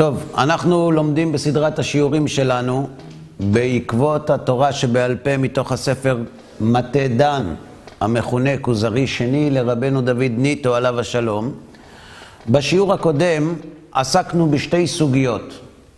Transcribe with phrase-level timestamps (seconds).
[0.00, 2.88] טוב, אנחנו לומדים בסדרת השיעורים שלנו
[3.40, 6.18] בעקבות התורה שבעל פה מתוך הספר
[6.60, 7.54] מטה דן,
[8.00, 11.52] המכונה כוזרי שני לרבנו דוד ניטו עליו השלום.
[12.48, 13.54] בשיעור הקודם
[13.92, 15.52] עסקנו בשתי סוגיות.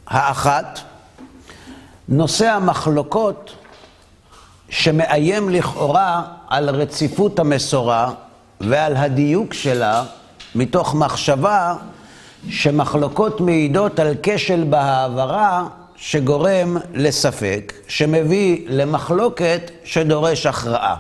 [0.07, 0.81] האחת,
[2.09, 3.55] נושא המחלוקות
[4.69, 8.13] שמאיים לכאורה על רציפות המסורה
[8.61, 10.05] ועל הדיוק שלה
[10.55, 11.75] מתוך מחשבה
[12.51, 20.97] שמחלוקות מעידות על כשל בהעברה שגורם לספק, שמביא למחלוקת שדורש הכרעה.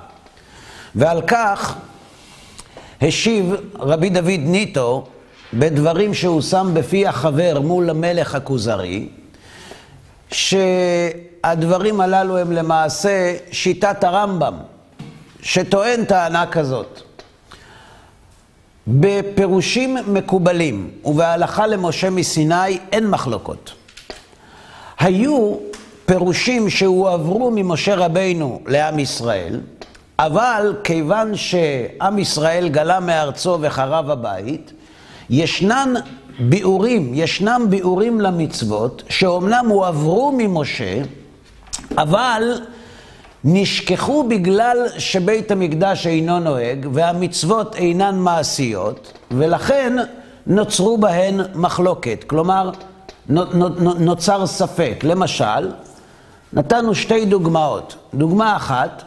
[0.94, 1.74] ועל כך
[3.02, 5.06] השיב רבי דוד ניטו
[5.54, 9.08] בדברים שהוא שם בפי החבר מול המלך הכוזרי,
[10.32, 14.54] שהדברים הללו הם למעשה שיטת הרמב"ם,
[15.42, 17.02] שטוען טענה כזאת.
[18.86, 23.72] בפירושים מקובלים ובהלכה למשה מסיני אין מחלוקות.
[24.98, 25.54] היו
[26.06, 29.60] פירושים שהועברו ממשה רבינו לעם ישראל,
[30.18, 34.72] אבל כיוון שעם ישראל גלה מארצו וחרב הבית,
[35.30, 35.94] ישנן
[36.38, 41.02] ביאורים, ישנם ביאורים למצוות שאומנם הועברו ממשה,
[41.98, 42.60] אבל
[43.44, 49.96] נשכחו בגלל שבית המקדש אינו נוהג והמצוות אינן מעשיות, ולכן
[50.46, 52.24] נוצרו בהן מחלוקת.
[52.24, 52.70] כלומר,
[53.98, 55.00] נוצר ספק.
[55.02, 55.70] למשל,
[56.52, 57.96] נתנו שתי דוגמאות.
[58.14, 59.02] דוגמה אחת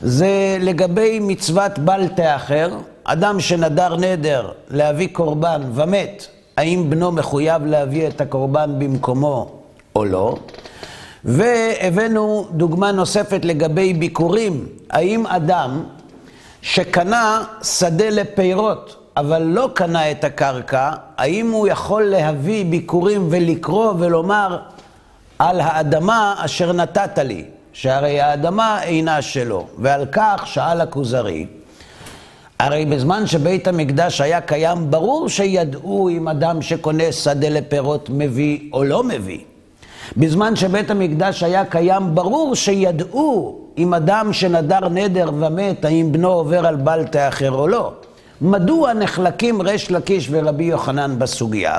[0.00, 2.70] זה לגבי מצוות בל תאחר,
[3.04, 9.52] אדם שנדר נדר להביא קורבן ומת, האם בנו מחויב להביא את הקורבן במקומו
[9.96, 10.36] או לא?
[11.24, 14.66] והבאנו דוגמה נוספת לגבי ביקורים.
[14.90, 15.84] האם אדם
[16.62, 24.58] שקנה שדה לפירות, אבל לא קנה את הקרקע, האם הוא יכול להביא ביקורים ולקרוא ולומר
[25.38, 29.66] על האדמה אשר נתת לי, שהרי האדמה אינה שלו.
[29.78, 31.46] ועל כך שאל הכוזרי,
[32.58, 38.84] הרי בזמן שבית המקדש היה קיים, ברור שידעו אם אדם שקונה שדה לפירות מביא או
[38.84, 39.40] לא מביא.
[40.16, 46.66] בזמן שבית המקדש היה קיים, ברור שידעו אם אדם שנדר נדר ומת, האם בנו עובר
[46.66, 47.92] על בל תאחר או לא.
[48.40, 51.78] מדוע נחלקים ריש לקיש ורבי יוחנן בסוגיה?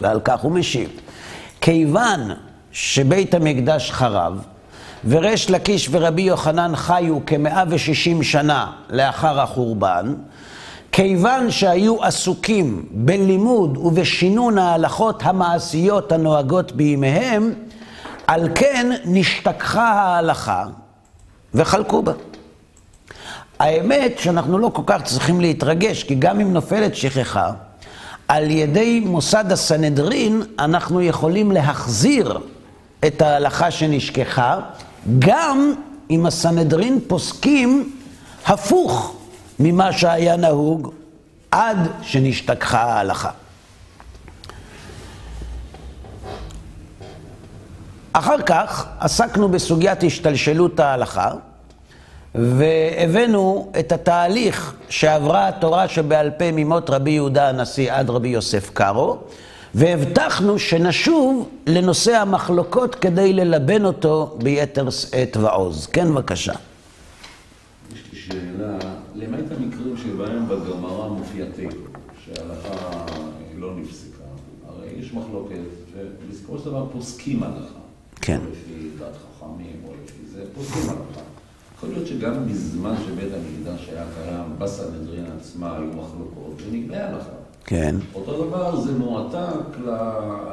[0.00, 0.88] ועל כך הוא משיב.
[1.60, 2.20] כיוון
[2.72, 4.44] שבית המקדש חרב,
[5.08, 10.14] וריש לקיש ורבי יוחנן חיו כמאה ושישים שנה לאחר החורבן,
[10.92, 17.52] כיוון שהיו עסוקים בלימוד ובשינון ההלכות המעשיות הנוהגות בימיהם,
[18.26, 20.64] על כן נשתכחה ההלכה
[21.54, 22.12] וחלקו בה.
[23.58, 27.50] האמת שאנחנו לא כל כך צריכים להתרגש, כי גם אם נופלת שכחה,
[28.28, 32.38] על ידי מוסד הסנהדרין אנחנו יכולים להחזיר
[33.06, 34.60] את ההלכה שנשכחה,
[35.18, 35.74] גם
[36.10, 37.92] אם הסנהדרין פוסקים
[38.46, 39.17] הפוך
[39.60, 40.92] ממה שהיה נהוג
[41.50, 43.30] עד שנשתכחה ההלכה.
[48.12, 51.30] אחר כך עסקנו בסוגיית השתלשלות ההלכה,
[52.34, 59.18] והבאנו את התהליך שעברה התורה שבעל פה ממות רבי יהודה הנשיא עד רבי יוסף קארו,
[59.74, 65.86] והבטחנו שנשוב לנושא המחלוקות כדי ללבן אותו ביתר שאת ועוז.
[65.86, 66.52] כן, בבקשה.
[67.92, 68.78] יש לי שאלה,
[69.14, 71.76] למעט המקרים שבהם בגמרא מופיע תיקו,
[72.24, 73.04] שההלכה
[73.56, 74.24] לא נפסקה,
[74.68, 75.54] הרי יש מחלוקת,
[75.96, 77.78] ובסופו של דבר פוסקים הלכה.
[78.16, 78.40] כן.
[78.46, 81.20] או לפי דת חכמים, או לפי זה, פוסקים הלכה.
[81.76, 87.30] יכול להיות שגם בזמן שבית המקדש היה קיים, בסנהדרין עצמה היו מחלוקות, ונקבעה הלכה.
[87.64, 87.96] כן.
[88.14, 89.78] אותו דבר זה מועתק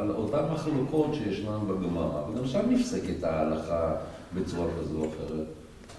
[0.07, 3.91] לאותן מחלוקות שישנן בגמרא, וגם שם נפסקת ההלכה
[4.35, 5.45] בצורה כזו או אחרת.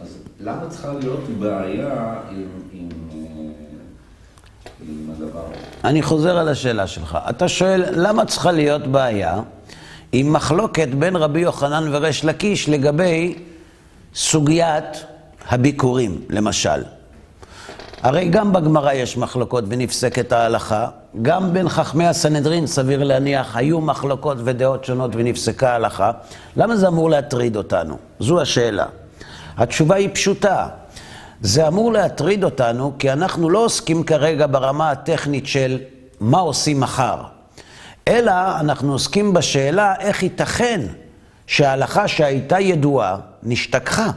[0.02, 2.88] אז למה צריכה להיות בעיה עם, עם,
[4.88, 5.64] עם הדבר הזה?
[5.84, 7.18] אני חוזר על השאלה שלך.
[7.30, 9.40] אתה שואל, למה צריכה להיות בעיה
[10.12, 13.34] עם מחלוקת בין רבי יוחנן וריש לקיש לגבי
[14.14, 15.04] סוגיית
[15.48, 16.82] הביקורים, למשל?
[18.02, 20.86] הרי גם בגמרא יש מחלוקות ונפסקת ההלכה,
[21.22, 26.12] גם בין חכמי הסנהדרין, סביר להניח, היו מחלוקות ודעות שונות ונפסקה ההלכה.
[26.56, 27.96] למה זה אמור להטריד אותנו?
[28.20, 28.86] זו השאלה.
[29.56, 30.68] התשובה היא פשוטה.
[31.40, 35.78] זה אמור להטריד אותנו כי אנחנו לא עוסקים כרגע ברמה הטכנית של
[36.20, 37.22] מה עושים מחר,
[38.08, 40.80] אלא אנחנו עוסקים בשאלה איך ייתכן
[41.46, 44.10] שההלכה שהייתה ידועה נשתכחה.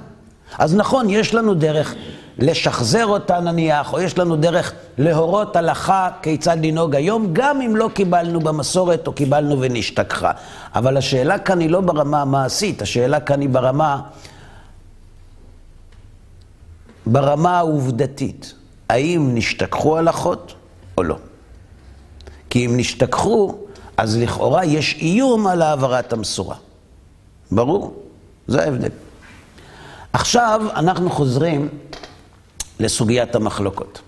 [0.58, 1.96] אז נכון, יש לנו דרך
[2.38, 7.90] לשחזר אותה נניח, או יש לנו דרך להורות הלכה כיצד לנהוג היום, גם אם לא
[7.94, 10.32] קיבלנו במסורת או קיבלנו ונשתכחה.
[10.76, 14.02] אבל השאלה כאן היא לא ברמה המעשית, השאלה כאן היא ברמה,
[17.06, 18.54] ברמה העובדתית.
[18.90, 20.54] האם נשתכחו הלכות
[20.98, 21.16] או לא?
[22.50, 23.58] כי אם נשתכחו,
[24.00, 26.56] אז לכאורה יש איום על העברת המסורה.
[27.52, 28.04] ברור?
[28.48, 28.90] זה ההבדל.
[30.14, 31.70] עכשיו אנחנו חוזרים
[32.80, 34.02] לסוגיית המחלוקות.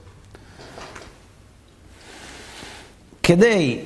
[3.23, 3.79] כדי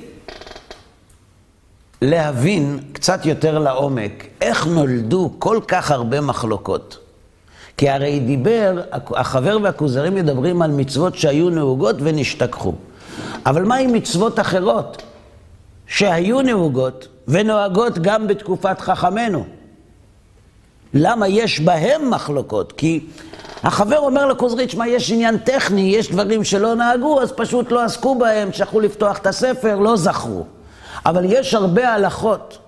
[2.02, 6.98] להבין קצת יותר לעומק איך נולדו כל כך הרבה מחלוקות.
[7.76, 12.74] כי הרי דיבר, החבר והכוזרים מדברים על מצוות שהיו נהוגות ונשתכחו.
[13.46, 15.02] אבל מה עם מצוות אחרות
[15.86, 19.44] שהיו נהוגות ונוהגות גם בתקופת חכמינו?
[20.94, 22.72] למה יש בהם מחלוקות?
[22.72, 23.00] כי
[23.62, 28.18] החבר אומר לכוזרי, תשמע, יש עניין טכני, יש דברים שלא נהגו, אז פשוט לא עסקו
[28.18, 30.44] בהם, שכחו לפתוח את הספר, לא זכרו.
[31.06, 32.58] אבל יש הרבה הלכות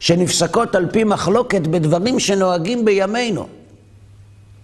[0.00, 3.46] שנפסקות על פי מחלוקת בדברים שנוהגים בימינו.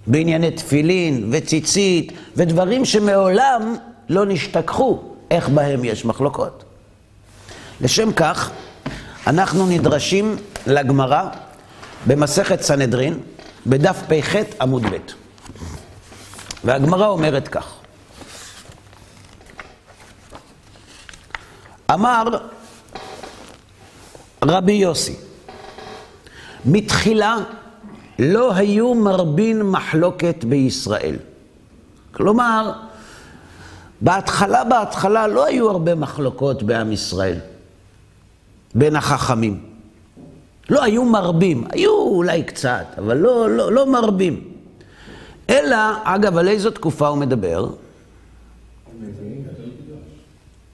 [0.06, 3.76] בענייני תפילין וציצית ודברים שמעולם
[4.08, 4.98] לא נשתכחו,
[5.30, 6.64] איך בהם יש מחלוקות.
[7.80, 8.50] לשם כך,
[9.26, 10.36] אנחנו נדרשים
[10.66, 11.22] לגמרא
[12.06, 13.20] במסכת סנהדרין,
[13.66, 14.96] בדף פ"ח עמוד ב'.
[16.64, 17.74] והגמרא אומרת כך:
[21.94, 22.24] אמר
[24.44, 25.16] רבי יוסי,
[26.64, 27.36] מתחילה
[28.18, 31.16] לא היו מרבין מחלוקת בישראל.
[32.12, 32.72] כלומר,
[34.00, 37.38] בהתחלה, בהתחלה לא היו הרבה מחלוקות בעם ישראל,
[38.74, 39.60] בין החכמים.
[40.70, 44.44] לא היו מרבים, היו אולי קצת, אבל לא, לא, לא מרבים.
[45.50, 47.70] אלא, אגב, על איזו תקופה הוא מדבר?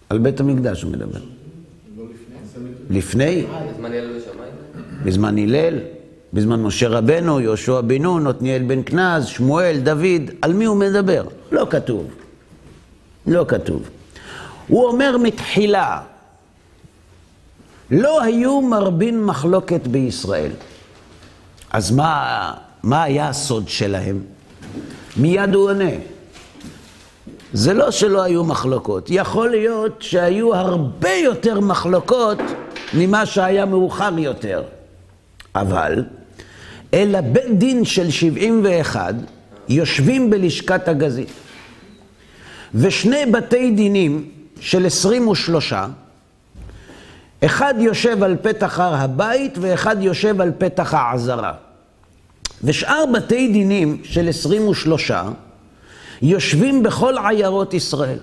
[0.09, 1.21] על בית המקדש הוא מדבר.
[2.91, 3.47] לפני?
[5.05, 5.79] בזמן הלל,
[6.33, 11.25] בזמן משה רבנו, יהושע בן נון, עתניאל בן כנז, שמואל, דוד, על מי הוא מדבר?
[11.53, 12.07] לא כתוב.
[13.27, 13.91] לא כתוב.
[14.69, 16.01] הוא אומר מתחילה,
[17.91, 20.51] לא היו מרבין מחלוקת בישראל.
[21.71, 22.53] אז מה,
[22.83, 24.21] מה היה הסוד שלהם?
[25.17, 25.91] מיד הוא עונה.
[27.53, 32.39] זה לא שלא היו מחלוקות, יכול להיות שהיו הרבה יותר מחלוקות
[32.95, 34.63] ממה שהיה מאוחר יותר.
[35.55, 36.05] אבל,
[36.95, 39.15] אלא בית דין של 71
[39.69, 41.29] יושבים בלשכת הגזית.
[42.75, 44.31] ושני בתי דינים
[44.61, 45.73] של 23,
[47.45, 51.53] אחד יושב על פתח הר הבית ואחד יושב על פתח העזרה.
[52.65, 55.11] ושאר בתי דינים של 23
[56.23, 58.19] יושבים בכל עיירות ישראל.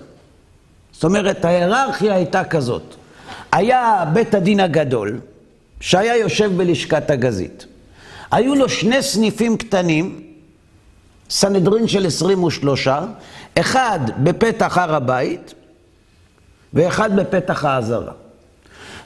[0.92, 2.94] זאת אומרת, ההיררכיה הייתה כזאת.
[3.52, 5.20] היה בית הדין הגדול,
[5.80, 7.66] שהיה יושב בלשכת הגזית.
[8.30, 10.22] היו לו שני סניפים קטנים,
[11.30, 12.88] סנהדרין של 23,
[13.60, 15.54] אחד בפתח הר הבית
[16.74, 18.12] ואחד בפתח העזרה.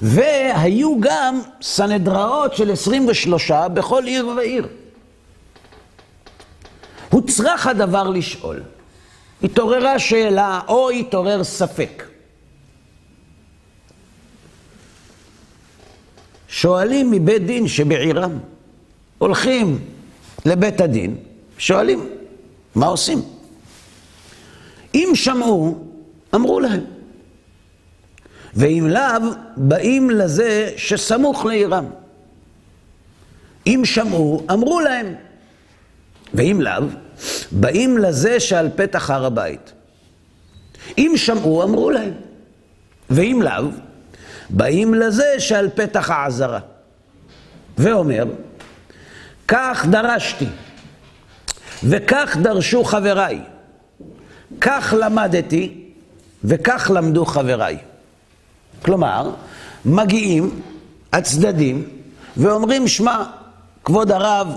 [0.03, 4.69] והיו גם סנהדראות של 23 בכל עיר ועיר.
[7.11, 8.63] הוצרך הדבר לשאול.
[9.43, 12.05] התעוררה שאלה או התעורר ספק.
[16.49, 18.39] שואלים מבית דין שבעירם,
[19.19, 19.79] הולכים
[20.47, 21.17] לבית הדין,
[21.59, 22.09] שואלים,
[22.75, 23.23] מה עושים?
[24.95, 25.85] אם שמעו,
[26.35, 26.98] אמרו להם.
[28.55, 31.87] ואם לאו, באים לזה שסמוך לעירם.
[33.67, 35.15] אם שמעו, אמרו להם.
[36.35, 36.83] ואם לאו,
[37.53, 39.73] באים לזה שעל פתח הר הבית.
[40.99, 42.13] אם שמעו, אמרו להם.
[43.11, 43.65] ואם לאו,
[44.51, 46.61] באים לזה שעל פתח העזרה.
[47.79, 48.25] ואומר,
[49.49, 50.47] כך דרשתי,
[51.85, 53.41] וכך דרשו חבריי,
[54.61, 55.85] כך למדתי,
[56.45, 57.79] וכך למדו חבריי.
[58.85, 59.31] כלומר,
[59.85, 60.61] מגיעים
[61.13, 61.89] הצדדים
[62.37, 63.25] ואומרים, שמע,
[63.85, 64.49] כבוד הרב,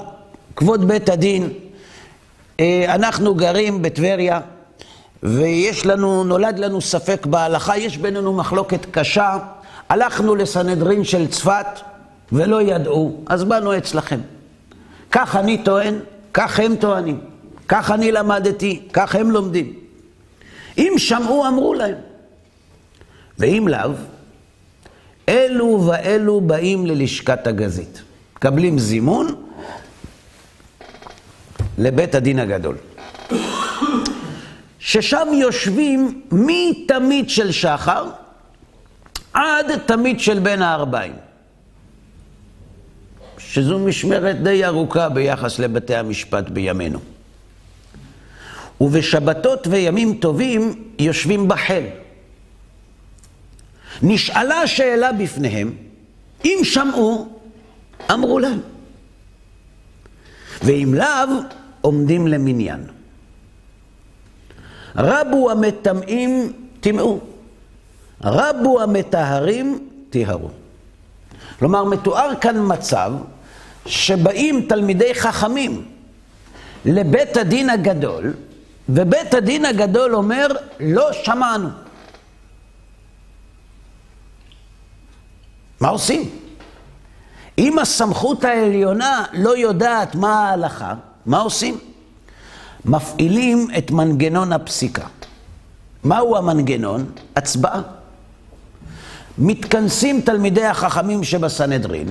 [0.56, 1.50] כבוד בית הדין,
[2.60, 4.40] אה, אנחנו גרים בטבריה,
[5.24, 9.38] ויש לנו, נולד לנו ספק בהלכה, יש בינינו מחלוקת קשה,
[9.90, 11.66] הלכנו לסנהדרין של צפת
[12.32, 14.20] ולא ידעו, אז באנו אצלכם.
[15.12, 16.00] כך אני טוען,
[16.34, 17.20] כך הם טוענים.
[17.68, 19.74] כך אני למדתי, כך הם לומדים.
[20.78, 21.96] אם שמעו, אמרו להם.
[23.42, 23.92] ואם לאו,
[25.30, 28.02] אלו ואלו באים ללשכת הגזית.
[28.36, 29.36] מקבלים זימון
[31.78, 32.76] לבית הדין הגדול.
[34.80, 38.06] ששם יושבים מתמיד של שחר
[39.34, 41.14] עד תמיד של בין הערביים.
[43.38, 47.00] שזו משמרת די ארוכה ביחס לבתי המשפט בימינו.
[48.82, 51.84] ובשבתות וימים טובים יושבים בחל.
[54.04, 55.74] נשאלה שאלה בפניהם,
[56.46, 57.28] אם שמעו,
[58.12, 58.60] אמרו להם.
[60.64, 61.40] ואם לאו,
[61.82, 62.84] עומדים למניין.
[64.96, 67.20] רבו המטמאים, טמאו.
[68.24, 70.50] רבו המטהרים, טיהרו.
[71.60, 73.12] כלומר, מתואר כאן מצב
[73.86, 75.86] שבאים תלמידי חכמים
[76.86, 78.34] לבית הדין הגדול,
[78.90, 80.48] ובית הדין הגדול אומר,
[80.80, 81.70] לא שמענו.
[85.82, 86.30] מה עושים?
[87.58, 90.94] אם הסמכות העליונה לא יודעת מה ההלכה,
[91.26, 91.78] מה עושים?
[92.86, 95.08] מפעילים את מנגנון הפסיקה.
[96.04, 97.06] מהו המנגנון?
[97.36, 97.82] הצבעה.
[99.38, 102.08] מתכנסים תלמידי החכמים שבסנהדרין,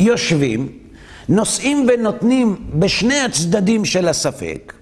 [0.00, 0.68] יושבים,
[1.28, 4.72] נושאים ונותנים בשני הצדדים של הספק,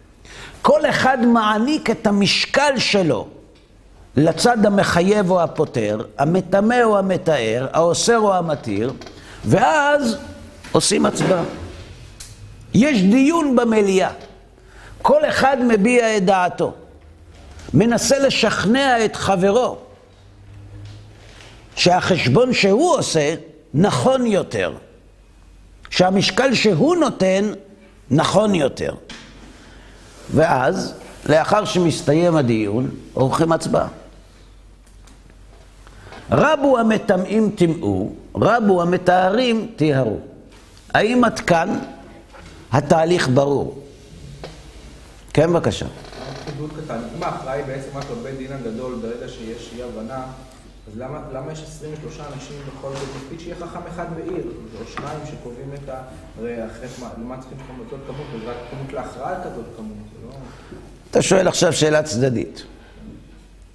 [0.63, 3.29] כל אחד מעניק את המשקל שלו
[4.17, 8.93] לצד המחייב או הפותר, המטמא או המתאר, האוסר או המתיר,
[9.45, 10.17] ואז
[10.73, 11.45] עושים הצבעה.
[12.75, 14.11] יש דיון במליאה.
[15.03, 16.73] כל אחד מביע את דעתו.
[17.75, 19.79] מנסה לשכנע את חברו
[21.77, 23.35] שהחשבון שהוא עושה
[23.75, 24.73] נכון יותר.
[25.91, 27.53] שהמשקל שהוא נותן
[28.11, 28.95] נכון יותר.
[30.35, 30.95] ואז,
[31.27, 33.89] לאחר שמסתיים הדיון, עורכים הצבעה.
[36.33, 40.19] רבו המטמאים טמאו, רבו המטהרים טיהרו.
[40.95, 41.79] האם עד כאן
[42.73, 43.79] התהליך ברור?
[45.33, 45.87] כן, בבקשה.
[46.45, 50.23] חידוד קטן, אם ההכרעה היא בעצם רק בבית דין הגדול ברגע שיש אי הבנה,
[50.93, 53.09] אז למה, למה יש 23 אנשים בכל זאת?
[53.17, 54.45] מספיק שיהיה חכם אחד בעיר,
[54.81, 56.03] או שניים שקובעים את ה...
[56.39, 58.27] הרי אחרת מה, למה צריכים כזאת כמות?
[58.35, 60.33] וזה רק כמות להכרעה כזאת כמות, זה לא...
[61.11, 62.63] אתה שואל עכשיו שאלה צדדית.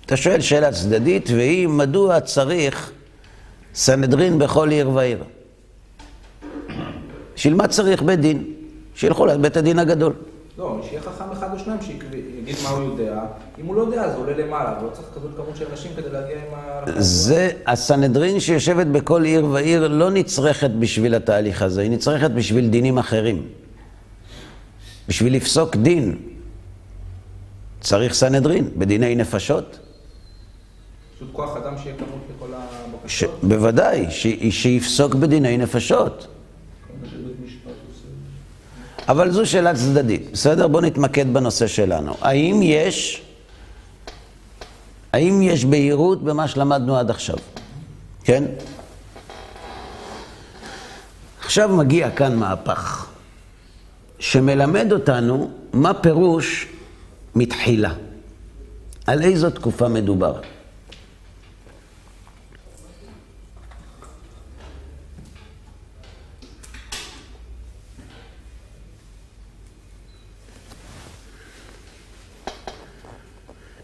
[0.05, 2.91] אתה שואל שאלה צדדית, והיא מדוע צריך
[3.75, 5.23] סנהדרין בכל עיר ועיר?
[7.35, 8.43] בשביל מה צריך בית דין?
[8.95, 10.13] שילכו לבית הדין הגדול.
[10.57, 13.21] לא, שיהיה חכם אחד או שניים שיגיד מה הוא יודע.
[13.61, 16.09] אם הוא לא יודע, אז הוא עולה למעלה, ולא צריך כזאת כמות של אנשים כדי
[16.09, 17.01] להגיע עם ה...
[17.01, 22.97] זה, הסנהדרין שיושבת בכל עיר ועיר לא נצרכת בשביל התהליך הזה, היא נצרכת בשביל דינים
[22.97, 23.47] אחרים.
[25.07, 26.17] בשביל לפסוק דין.
[27.81, 29.79] צריך סנהדרין, בדיני נפשות.
[31.15, 32.47] פשוט כוח אדם שיהיה כמות לכל
[33.07, 33.23] ש...
[33.23, 33.43] הבקשות.
[33.43, 34.27] בוודאי, ש...
[34.49, 36.27] שיפסוק בדיני נפשות.
[39.07, 40.67] אבל זו שאלה צדדית, בסדר?
[40.67, 42.13] בואו נתמקד בנושא שלנו.
[42.21, 43.21] האם יש,
[45.13, 47.37] האם יש בהירות במה שלמדנו עד עכשיו?
[48.23, 48.43] כן?
[51.39, 53.07] עכשיו מגיע כאן מהפך,
[54.19, 56.67] שמלמד אותנו מה פירוש
[57.35, 57.93] מתחילה.
[59.07, 60.39] על איזו תקופה מדובר.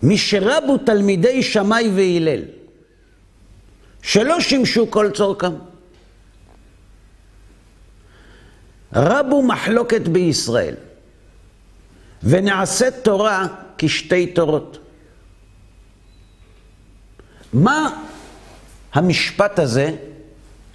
[0.03, 2.41] משרבו תלמידי שמאי והלל,
[4.01, 5.53] שלא שימשו כל צורכם.
[8.93, 10.75] רבו מחלוקת בישראל,
[12.23, 14.77] ונעשית תורה כשתי תורות.
[17.53, 18.03] מה
[18.93, 19.95] המשפט הזה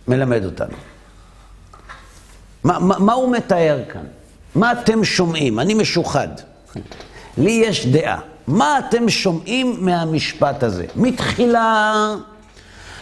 [0.08, 0.76] מלמד אותנו?
[2.64, 4.04] מה, מה, מה הוא מתאר כאן?
[4.54, 5.58] מה אתם שומעים?
[5.60, 6.28] אני משוחד.
[7.38, 8.20] לי יש דעה.
[8.48, 10.84] מה אתם שומעים מהמשפט הזה?
[10.96, 12.14] מתחילה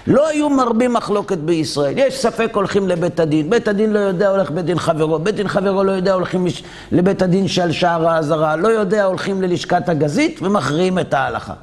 [0.06, 1.94] לא היו מרבים מחלוקת בישראל.
[1.96, 5.48] יש ספק הולכים לבית הדין, בית הדין לא יודע הולך בית דין חברו, בית דין
[5.48, 6.62] חברו לא יודע הולכים מש...
[6.92, 11.54] לבית הדין שעל שער האזהרה, לא יודע הולכים ללשכת הגזית ומכריעים את ההלכה.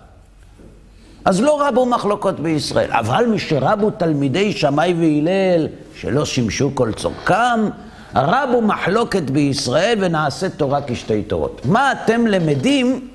[1.25, 7.69] אז לא רבו מחלוקות בישראל, אבל משרבו תלמידי שמאי והלל שלא שימשו כל צורכם,
[8.15, 11.61] רבו מחלוקת בישראל ונעשית תורה כשתי תורות.
[11.65, 13.07] מה אתם למדים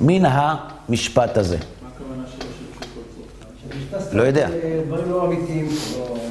[0.00, 1.56] מן המשפט הזה?
[1.56, 3.00] מה הכוונה שימשו כל
[4.00, 4.16] צורכם?
[4.16, 4.48] לא יודע.
[4.86, 5.68] דברים לא אמיתיים.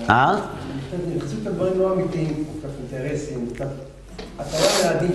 [0.09, 0.35] אה?
[1.15, 3.67] נכנסו קצת דברים לא אמיתיים, קצת אינטרסים, קצת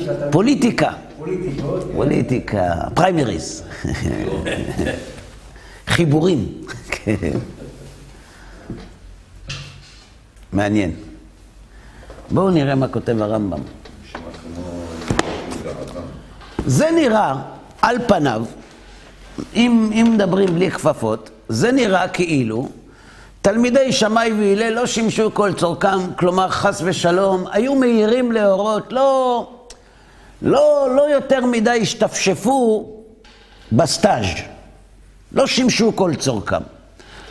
[0.05, 0.31] של.
[0.31, 0.93] פוליטיקה.
[0.93, 1.25] כן.
[1.97, 3.63] פוליטיקה, פריימריז.
[5.87, 6.49] חיבורים.
[10.53, 10.93] מעניין.
[12.31, 13.61] בואו נראה מה כותב הרמב"ם.
[16.67, 17.35] זה נראה
[17.83, 18.45] על פניו,
[19.55, 22.69] אם, אם מדברים בלי כפפות, זה נראה כאילו
[23.43, 29.49] תלמידי שמאי והלל לא שימשו כל צורכם, כלומר חס ושלום, היו מהירים להורות, לא,
[30.43, 32.91] לא, לא יותר מדי השתפשפו
[33.73, 34.27] בסטאז',
[35.33, 36.63] לא שימשו כל צורכם.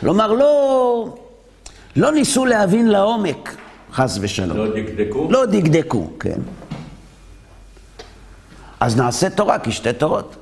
[0.00, 1.14] כלומר, לא,
[1.96, 3.56] לא ניסו להבין לעומק,
[3.92, 4.56] חס ושלום.
[4.56, 5.28] לא דקדקו?
[5.30, 6.40] לא דקדקו, כן.
[8.80, 10.36] אז נעשה תורה כשתי תורות.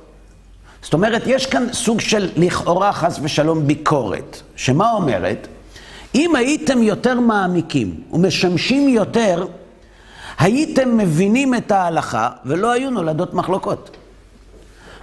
[0.81, 5.47] זאת אומרת, יש כאן סוג של לכאורה חס ושלום ביקורת, שמה אומרת?
[6.15, 9.45] אם הייתם יותר מעמיקים ומשמשים יותר,
[10.39, 13.97] הייתם מבינים את ההלכה ולא היו נולדות מחלוקות.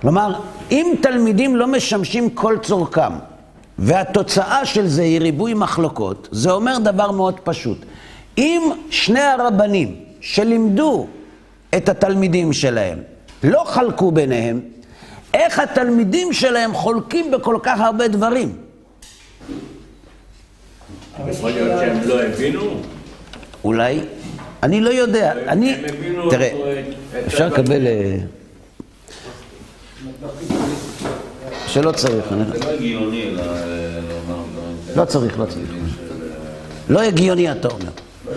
[0.01, 0.41] כלומר,
[0.71, 3.13] אם תלמידים לא משמשים כל צורכם,
[3.79, 7.79] והתוצאה של זה היא ריבוי מחלוקות, זה אומר דבר מאוד פשוט.
[8.39, 11.07] אם שני הרבנים שלימדו
[11.77, 12.99] את התלמידים שלהם
[13.43, 14.61] לא חלקו ביניהם,
[15.37, 18.57] איך התלמידים שלהם חולקים בכל כך הרבה דברים?
[21.29, 22.81] יכול להיות שהם לא הבינו?
[23.65, 24.01] אולי,
[24.63, 25.77] אני לא יודע, אני,
[26.31, 26.51] תראה,
[27.27, 27.47] אפשר.
[27.49, 28.17] לקבל, אה,
[31.67, 34.97] שלא צריך, זה לא הגיוני ל- לומר דברים כאלה.
[35.01, 35.71] לא צריך, לא צריך.
[36.89, 37.91] לא הגיוני אתה אומר.
[38.27, 38.33] לא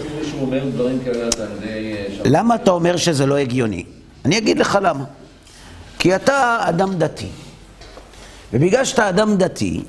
[1.64, 2.06] אה.
[2.26, 3.84] למה אתה אומר שזה לא הגיוני?
[4.26, 5.04] אני אגיד לך למה.
[6.00, 7.28] כי אתה אדם דתי.
[8.54, 9.84] ובגלל שאתה אדם דתי,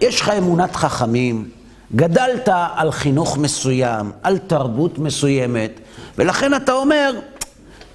[0.00, 1.50] יש לך אמונת חכמים,
[1.94, 5.80] גדלת על חינוך מסוים, על תרבות מסוימת,
[6.18, 7.14] ולכן אתה אומר,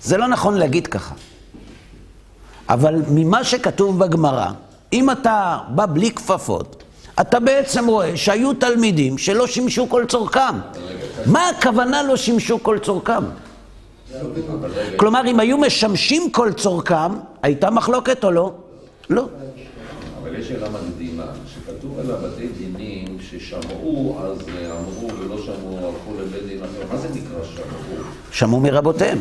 [0.02, 1.16] זה לא נכון להגיד ככה.
[2.70, 4.48] אבל ממה שכתוב בגמרא,
[4.94, 6.84] אם אתה בא בלי כפפות,
[7.22, 10.60] אתה בעצם רואה שהיו תלמידים שלא שימשו כל צורכם.
[11.26, 13.24] מה הכוונה לא שימשו כל צורכם?
[14.96, 17.12] כלומר, אם היו משמשים כל צורכם,
[17.44, 18.54] הייתה מחלוקת או לא?
[19.10, 19.26] לא.
[20.22, 26.22] אבל יש שאלה מקדימה, שכתוב על הבתי דינים ששמעו, אז אה, אמרו ולא שמעו, הלכו
[26.22, 26.94] לבית דין אחר.
[26.94, 28.04] מה זה נקרא שמעו?
[28.32, 29.18] שמעו מרבותיהם.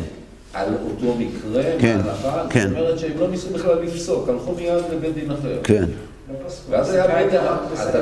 [0.53, 2.47] על אותו מקרה, כן, בהלכה?
[2.49, 2.69] כן.
[2.69, 5.59] זאת אומרת שהם לא ניסו בכלל לפסוק, הלכו מיד לבית דין אחר.
[5.63, 5.85] כן.
[6.69, 7.39] ואז היה בית דין.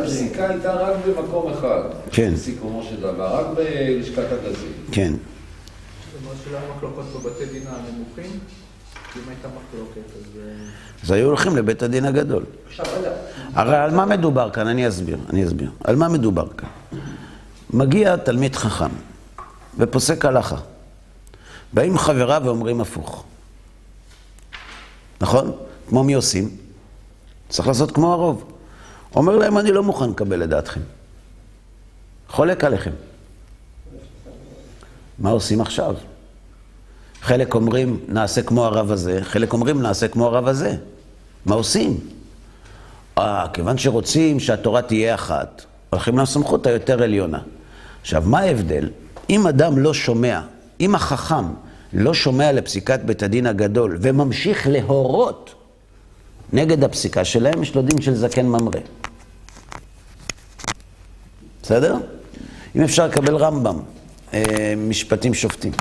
[0.02, 1.82] הפסיקה הייתה רק במקום אחד.
[2.12, 2.34] כן.
[2.34, 4.76] בסיכומו של דבר, רק בלשכת הגזית.
[4.92, 5.14] כן.
[6.28, 8.40] זאת אומרת שלא היו מחלוקות בבתי דין הנמוכים,
[9.16, 10.40] אם הייתה מחלוקת, אז...
[10.40, 10.70] אה,
[11.04, 12.44] אז היו הולכים לבית הדין הגדול.
[13.54, 14.68] הרי על מה מדובר כאן?
[14.68, 15.72] אני אסביר, אני אסביר.
[15.84, 16.70] על מה מדובר כאן?
[17.74, 18.90] מגיע תלמיד חכם
[19.78, 20.58] ופוסק הלכה.
[21.74, 23.24] באים חבריו ואומרים הפוך.
[25.22, 25.52] נכון?
[25.90, 26.58] כמו מי עושים?
[27.50, 28.54] צריך לעשות כמו הרוב.
[29.16, 30.82] אומר להם, אני לא מוכן לקבל את דעתכם.
[32.30, 32.92] חולק עליכם.
[35.20, 35.96] מה עושים עכשיו?
[37.22, 40.76] חלק אומרים, נעשה כמו הרב הזה, חלק אומרים, נעשה כמו הרב הזה.
[41.46, 42.00] מה עושים?
[43.18, 47.40] אה, כיוון שרוצים שהתורה תהיה אחת, הולכים לסמכות היותר עליונה.
[48.02, 48.90] עכשיו, מה ההבדל?
[49.30, 50.42] אם אדם לא שומע,
[50.80, 51.46] אם החכם
[51.94, 55.56] לא שומע לפסיקת בית הדין הגדול וממשיך להורות
[56.54, 58.80] נגד הפסיקה שלהם, יש לו דין של זקן ממרא.
[61.64, 61.96] בסדר?
[62.76, 63.80] אם אפשר לקבל רמב"ם,
[64.34, 65.72] אה, משפטים שופטים.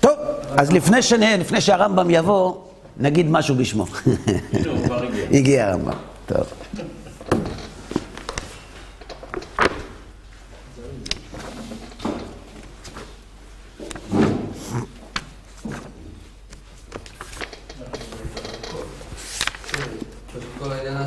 [0.00, 0.12] טוב,
[0.56, 1.40] אז לפני, שנ...
[1.40, 2.54] לפני שהרמב"ם יבוא,
[2.96, 3.86] נגיד משהו בשמו.
[4.06, 5.38] הנה, הוא כבר הגיע.
[5.38, 5.92] הגיע הרמב"ם,
[6.26, 6.44] טוב.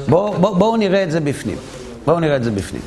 [0.09, 1.57] בואו בוא, בואו נראה את זה בפנים.
[2.05, 2.81] בואו נראה את זה בפנים.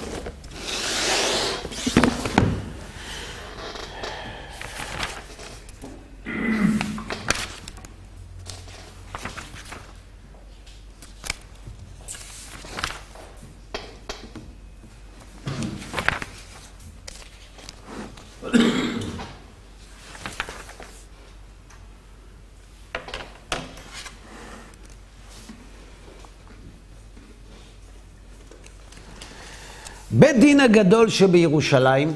[30.19, 32.15] בית דין הגדול שבירושלים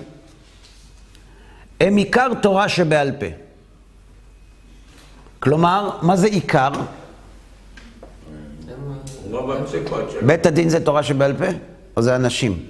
[1.80, 3.26] הם עיקר תורה שבעל פה.
[5.40, 6.70] כלומר, מה זה עיקר?
[10.26, 11.44] בית הדין זה תורה שבעל פה?
[11.96, 12.62] או זה אנשים?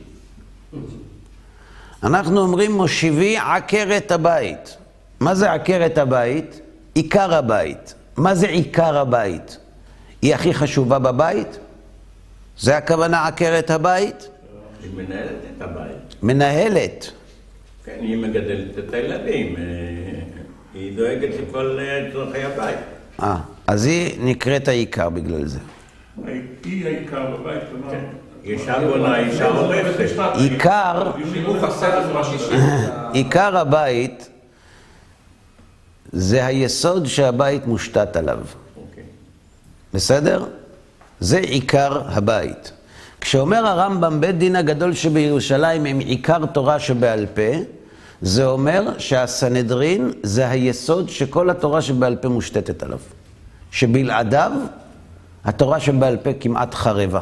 [2.02, 4.76] אנחנו אומרים מושיבי עקרת הבית.
[5.20, 6.60] מה זה עקרת הבית?
[6.94, 7.94] עיקר הבית.
[8.16, 9.58] מה זה עיקר הבית?
[10.22, 11.58] היא הכי חשובה בבית?
[12.58, 14.28] זה הכוונה עקרת הבית?
[14.82, 16.22] היא מנהלת את הבית.
[16.22, 17.10] מנהלת.
[17.84, 19.56] כן, היא מגדלת את הילדים.
[19.56, 19.62] אה,
[20.74, 22.78] היא דואגת לכל אה, צורכי הבית.
[23.22, 25.58] אה, אז היא נקראת העיקר בגלל זה.
[26.64, 27.94] היא העיקר בבית, כלומר...
[29.56, 30.52] הורסת.
[30.52, 31.10] עיקר.
[33.12, 34.30] עיקר הבית
[36.12, 38.38] זה היסוד שהבית מושתת עליו.
[38.76, 39.02] אוקיי.
[39.94, 40.44] בסדר?
[41.20, 42.72] זה עיקר הבית.
[43.20, 47.50] כשאומר הרמב"ם, בית דין הגדול שבירושלים הם עיקר תורה שבעל פה,
[48.22, 52.98] זה אומר שהסנהדרין זה היסוד שכל התורה שבעל פה מושתתת עליו.
[53.70, 54.52] שבלעדיו
[55.44, 57.20] התורה שבעל פה כמעט חרבה.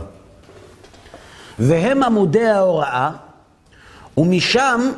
[1.59, 3.11] והם עמודי ההוראה,
[4.17, 4.91] ומשם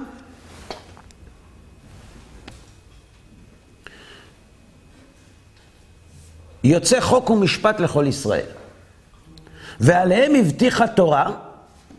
[6.64, 8.59] יוצא חוק ומשפט לכל ישראל.
[9.80, 11.30] ועליהם הבטיחה תורה,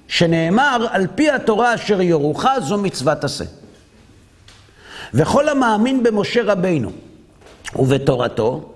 [0.08, 3.46] שנאמר, על פי התורה אשר יורוך זו מצוות עשה.
[5.14, 6.92] וכל המאמין במשה רבינו
[7.76, 8.74] ובתורתו,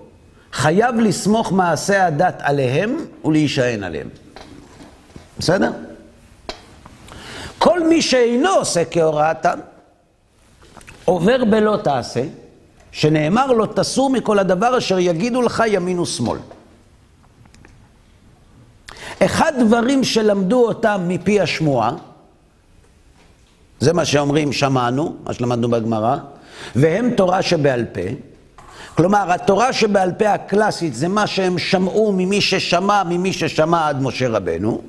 [0.52, 4.08] חייב לסמוך מעשה הדת עליהם ולהישען עליהם.
[5.38, 5.70] בסדר?
[7.58, 9.58] כל מי שאינו עושה כהוראתם,
[11.04, 12.24] עובר בלא תעשה,
[12.92, 16.38] שנאמר לו, תסור מכל הדבר אשר יגידו לך ימין ושמאל.
[19.22, 21.92] אחד דברים שלמדו אותם מפי השמועה,
[23.80, 26.16] זה מה שאומרים שמענו, מה שלמדנו בגמרא,
[26.76, 28.00] והם תורה שבעל פה.
[28.94, 34.28] כלומר, התורה שבעל פה הקלאסית זה מה שהם שמעו ממי ששמע, ממי ששמע עד משה
[34.28, 34.80] רבנו.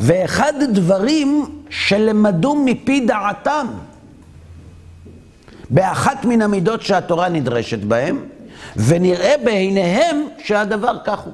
[0.00, 3.66] ואחד דברים שלמדו מפי דעתם,
[5.70, 8.24] באחת מן המידות שהתורה נדרשת בהם,
[8.76, 11.32] ונראה בעיניהם שהדבר כך הוא.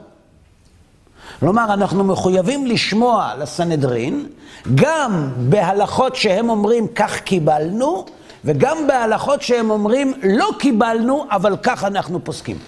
[1.41, 4.27] כלומר, אנחנו מחויבים לשמוע לסנהדרין,
[4.75, 8.05] גם בהלכות שהם אומרים כך קיבלנו,
[8.45, 12.59] וגם בהלכות שהם אומרים לא קיבלנו, אבל כך אנחנו פוסקים.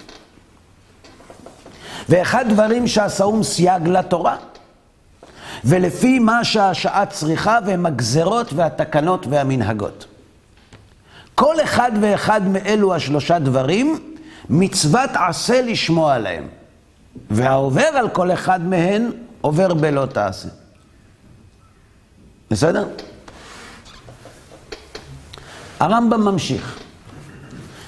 [2.09, 4.37] ואחד דברים שעשאום סייג לתורה,
[5.64, 10.07] ולפי מה שהשעה צריכה, והם הגזרות והתקנות והמנהגות.
[11.35, 14.14] כל אחד ואחד מאלו השלושה דברים,
[14.51, 16.58] מצוות עשה לשמוע עליהם.
[17.31, 20.49] והעובר על כל אחד מהן, עובר בלא תעשה.
[22.51, 22.88] בסדר?
[25.81, 26.79] הרמב"ם ממשיך.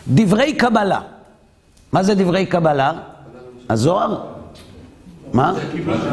[0.08, 1.00] דברי קבלה.
[1.92, 2.92] מה זה דברי קבלה?
[3.70, 4.26] הזוהר?
[5.32, 5.54] מה?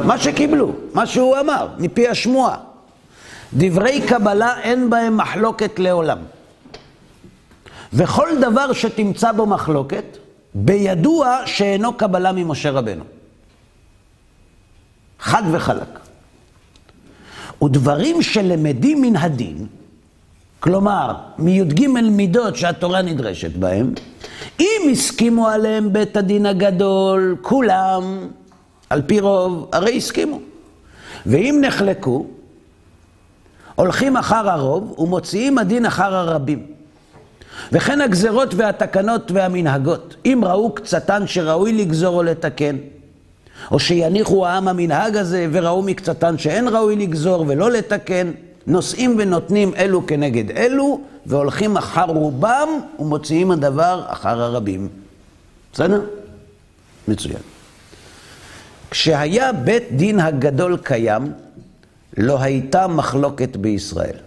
[0.06, 2.58] מה שקיבלו, מה שהוא אמר, מפי השמועה.
[3.54, 6.18] דברי קבלה אין בהם מחלוקת לעולם.
[7.94, 10.18] וכל דבר שתמצא בו מחלוקת,
[10.60, 13.04] בידוע שאינו קבלה ממשה רבנו.
[15.20, 16.00] חד וחלק.
[17.64, 19.68] ודברים שלמדים מן הדין,
[20.60, 23.94] כלומר, מי"ג מידות שהתורה נדרשת בהם,
[24.60, 28.28] אם הסכימו עליהם בית הדין הגדול, כולם,
[28.90, 30.40] על פי רוב, הרי הסכימו.
[31.26, 32.26] ואם נחלקו,
[33.76, 36.77] הולכים אחר הרוב ומוציאים הדין אחר הרבים.
[37.72, 42.76] וכן הגזרות והתקנות והמנהגות, אם ראו קצתן שראוי לגזור או לתקן,
[43.72, 48.32] או שיניחו העם המנהג הזה וראו מקצתן שאין ראוי לגזור ולא לתקן,
[48.68, 54.88] נושאים ונותנים אלו כנגד אלו, והולכים אחר רובם ומוציאים הדבר אחר הרבים.
[55.74, 56.02] בסדר?
[57.08, 57.40] מצוין.
[58.92, 61.32] כשהיה בית דין הגדול קיים,
[62.18, 64.27] לא הייתה מחלוקת בישראל.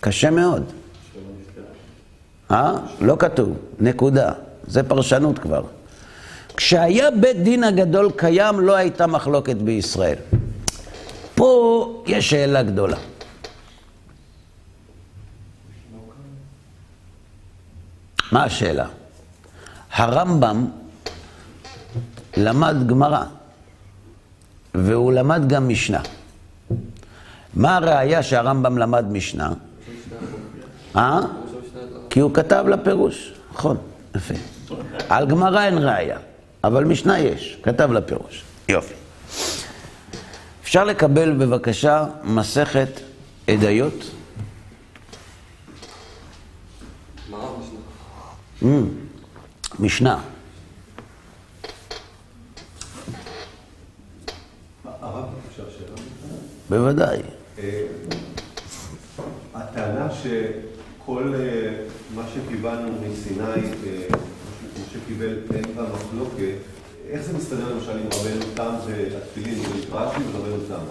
[0.00, 0.64] קשה מאוד.
[2.50, 2.72] אה?
[3.00, 4.32] לא כתוב, נקודה.
[4.66, 5.62] זה פרשנות כבר.
[6.56, 10.16] כשהיה בית דין הגדול קיים, לא הייתה מחלוקת בישראל.
[11.34, 12.96] פה יש שאלה גדולה.
[18.32, 18.86] מה השאלה?
[19.92, 20.66] הרמב"ם
[22.36, 23.24] למד גמרא,
[24.74, 26.00] והוא למד גם משנה.
[27.54, 29.52] מה הראיה שהרמב"ם למד משנה?
[30.96, 31.20] אה?
[32.10, 33.32] כי הוא כתב לפירוש.
[33.52, 33.76] נכון,
[34.16, 34.34] יפה.
[35.08, 36.18] על גמרא אין ראיה,
[36.64, 38.42] אבל משנה יש, כתב לפירוש.
[38.68, 38.94] יופי.
[40.62, 43.00] אפשר לקבל בבקשה מסכת
[43.48, 43.94] עדיות?
[49.78, 50.18] משנה.
[56.70, 57.22] בוודאי.
[61.18, 61.70] שכל אה,
[62.14, 64.06] מה שקיבלנו מסיני, אה,
[64.78, 66.54] מה שקיבל אין בה מחלוקת,
[67.10, 70.84] איך זה מסתדר למשל עם רבנו תם והתפילין, זה רש"י ורבנו תם?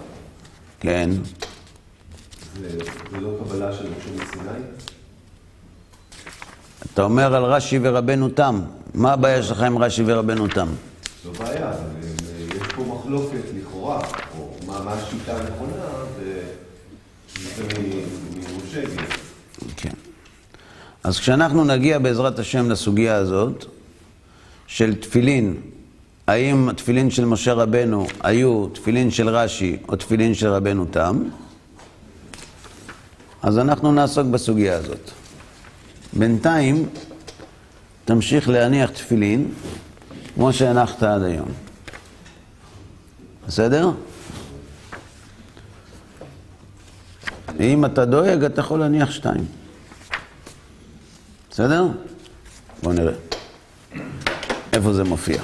[0.80, 1.10] כן.
[2.62, 2.78] זה
[3.22, 4.60] לא קבלה של משה מסיני?
[6.94, 8.62] אתה אומר על רש"י ורבנו תם.
[8.94, 10.68] מה הבעיה שלך עם רש"י ורבנו תם?
[11.26, 14.00] לא בעיה, אבל אה, יש פה מחלוקת לכאורה,
[14.38, 15.86] או מה מה השיטה הנכונה,
[16.20, 19.02] וזה מ- ממשה הגיע.
[19.78, 19.90] כן.
[21.08, 23.66] אז כשאנחנו נגיע בעזרת השם לסוגיה הזאת
[24.68, 25.56] של תפילין,
[26.28, 31.24] האם התפילין של משה רבנו היו תפילין של רש"י או תפילין של רבנו תם,
[33.42, 35.12] אז אנחנו נעסוק בסוגיה הזאת.
[36.14, 36.90] בינתיים,
[38.06, 39.52] תמשיך להניח תפילין
[40.36, 41.50] כמו שהנחת עד היום.
[43.48, 43.92] בסדר?
[47.60, 49.57] אם אתה דואג, אתה יכול להניח שתיים.
[51.58, 51.88] בסדר?
[52.84, 53.14] בואו נראה.
[54.74, 55.42] איפה זה מופיע?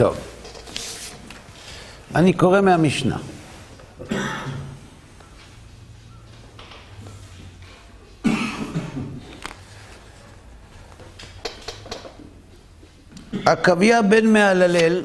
[0.00, 0.16] טוב.
[2.14, 3.18] אני קורא מהמשנה.
[13.46, 15.04] עקביה בן מהללל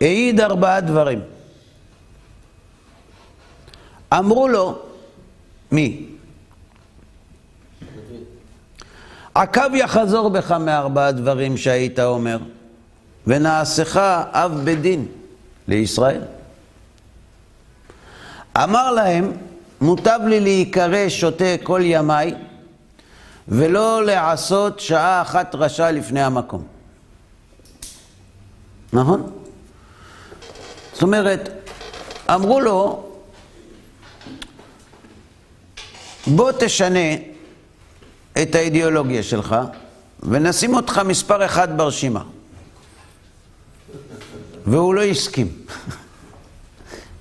[0.00, 1.20] העיד ארבעה דברים.
[4.12, 4.78] אמרו לו,
[5.72, 6.09] מי?
[9.40, 12.38] עקביה חזור בך מארבעה דברים שהיית אומר,
[13.26, 13.96] ונעשך
[14.32, 15.06] אב בדין
[15.68, 16.22] לישראל.
[18.56, 19.32] אמר להם,
[19.80, 22.34] מוטב לי להיקרא שותה כל ימיי,
[23.48, 26.64] ולא לעשות שעה אחת רשע לפני המקום.
[28.92, 29.30] נכון?
[30.92, 31.48] זאת אומרת,
[32.34, 33.04] אמרו לו,
[36.26, 37.29] בוא תשנה
[38.42, 39.56] את האידיאולוגיה שלך,
[40.22, 42.22] ונשים אותך מספר אחד ברשימה.
[44.66, 45.52] והוא לא הסכים.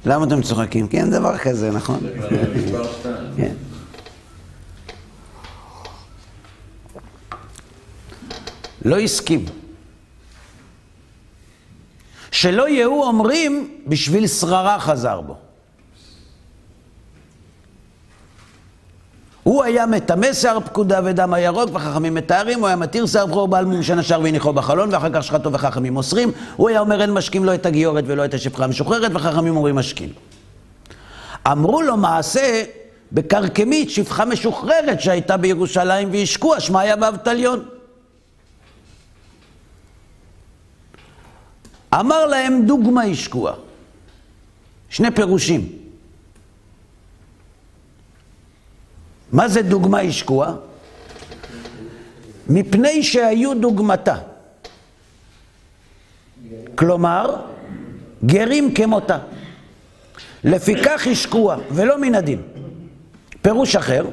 [0.05, 0.87] למה אתם צוחקים?
[0.87, 1.99] כי אין דבר כזה, נכון?
[3.37, 3.53] כן.
[8.85, 9.45] לא הסכים.
[12.31, 15.37] שלא יהיו אומרים, בשביל שררה חזר בו.
[19.49, 23.65] הוא היה מטמא שיער פקודה ודם הירוק, וחכמים מתארים, הוא היה מתיר שיער בכור בעל
[23.65, 26.31] מום שנשר והניחו בחלון, ואחר כך שחטו וחכמים מוסרים.
[26.55, 30.09] הוא היה אומר, אין משקים לא את הגיורת ולא את השפחה המשוחררת, וחכמים אומרים משקים.
[31.51, 32.63] אמרו לו מעשה
[33.11, 37.65] בכרכמית, שפחה משוחררת שהייתה בירושלים והשקוע, שמה היה באבטליון.
[41.93, 43.53] אמר להם דוגמה השקוע.
[44.89, 45.78] שני פירושים.
[49.31, 50.55] מה זה דוגמה השקוע?
[52.49, 54.15] מפני שהיו דוגמתה.
[56.75, 57.35] כלומר,
[58.25, 59.17] גרים כמותה.
[60.43, 62.41] לפיכך השקוע, ולא מן הדין.
[63.41, 64.05] פירוש אחר,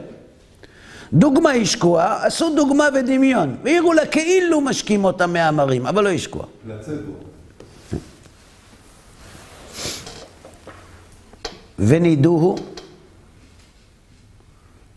[1.13, 6.45] דוגמה השקוע, עשו דוגמה ודמיון, והראו לה כאילו משקים אותה מאמרים, אבל לא השקוע.
[6.69, 7.13] לצאת בו.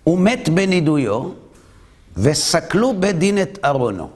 [0.07, 1.29] ונידוהו, ומת בנידויו,
[2.17, 4.09] וסקלו בדין את ארונו.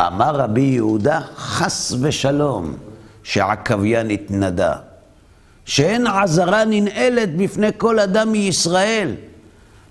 [0.00, 2.74] אמר רבי יהודה, חס ושלום,
[3.22, 4.76] שעקביה נתנדה,
[5.64, 9.14] שאין עזרה ננעלת בפני כל אדם מישראל,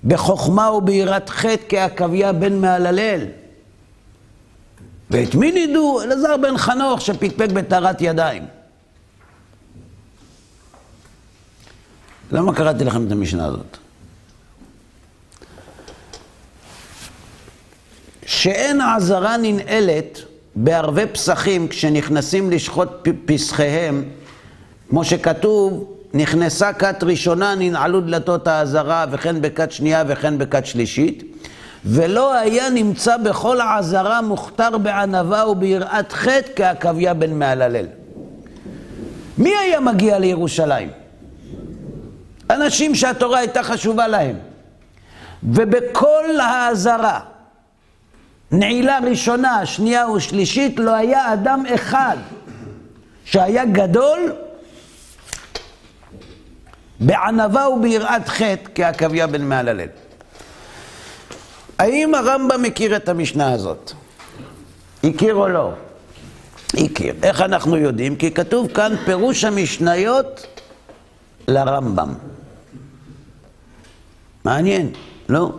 [0.04, 3.22] בחוכמה וביראת חטא כעקביה בן מהללל.
[5.12, 6.02] ואת מי נידו?
[6.02, 8.57] אלעזר בן חנוך שפקפק בטהרת ידיים.
[12.32, 13.78] למה קראתי לכם את המשנה הזאת?
[18.26, 20.20] שאין עזרה ננעלת
[20.56, 22.90] בערבי פסחים כשנכנסים לשחוט
[23.26, 24.04] פסחיהם,
[24.90, 31.24] כמו שכתוב, נכנסה כת ראשונה, ננעלו דלתות האזהרה, וכן בכת שנייה וכן בכת שלישית.
[31.86, 37.86] ולא היה נמצא בכל העזרה מוכתר בענווה וביראת חטא כעקביה בן מהללל.
[39.38, 41.07] מי היה מגיע לירושלים?
[42.50, 44.36] אנשים שהתורה הייתה חשובה להם.
[45.44, 47.20] ובכל האזהרה,
[48.52, 52.18] נעילה ראשונה, שנייה ושלישית, לא היה אדם אחד
[53.26, 54.34] שהיה גדול
[57.00, 59.88] בענווה וביראת חטא כעקביה בן מהללל.
[61.80, 63.92] האם הרמב"ם מכיר את המשנה הזאת?
[65.04, 65.72] הכיר או לא?
[66.74, 67.16] הכיר.
[67.24, 68.16] איך אנחנו יודעים?
[68.16, 70.57] כי כתוב כאן פירוש המשניות
[71.48, 72.14] לרמב"ם.
[74.46, 74.92] מעניין,
[75.30, 75.52] לא?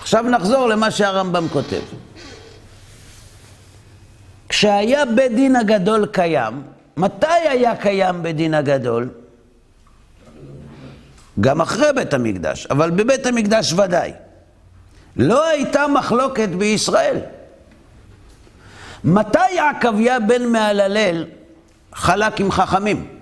[0.00, 1.80] עכשיו נחזור למה שהרמב"ם כותב.
[4.48, 6.62] כשהיה בית דין הגדול קיים,
[6.96, 9.08] מתי היה קיים בית דין הגדול?
[11.40, 14.12] גם אחרי בית המקדש, אבל בבית המקדש ודאי.
[15.16, 17.18] לא הייתה מחלוקת בישראל.
[19.04, 21.26] מתי עקביה בן מהללל
[21.92, 23.21] חלק עם חכמים?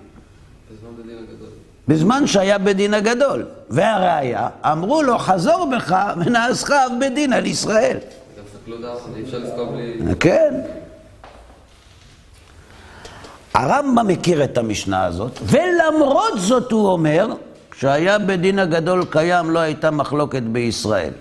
[1.90, 3.46] בזמן שהיה בדין הגדול.
[3.70, 7.96] והראיה, אמרו לו, חזור בך ונעשך אב בדין על ישראל.
[10.20, 10.54] כן.
[13.54, 17.28] הרמב"ם מכיר את המשנה הזאת, ולמרות זאת הוא אומר,
[17.76, 21.12] שהיה בדין הגדול קיים, לא הייתה מחלוקת בישראל.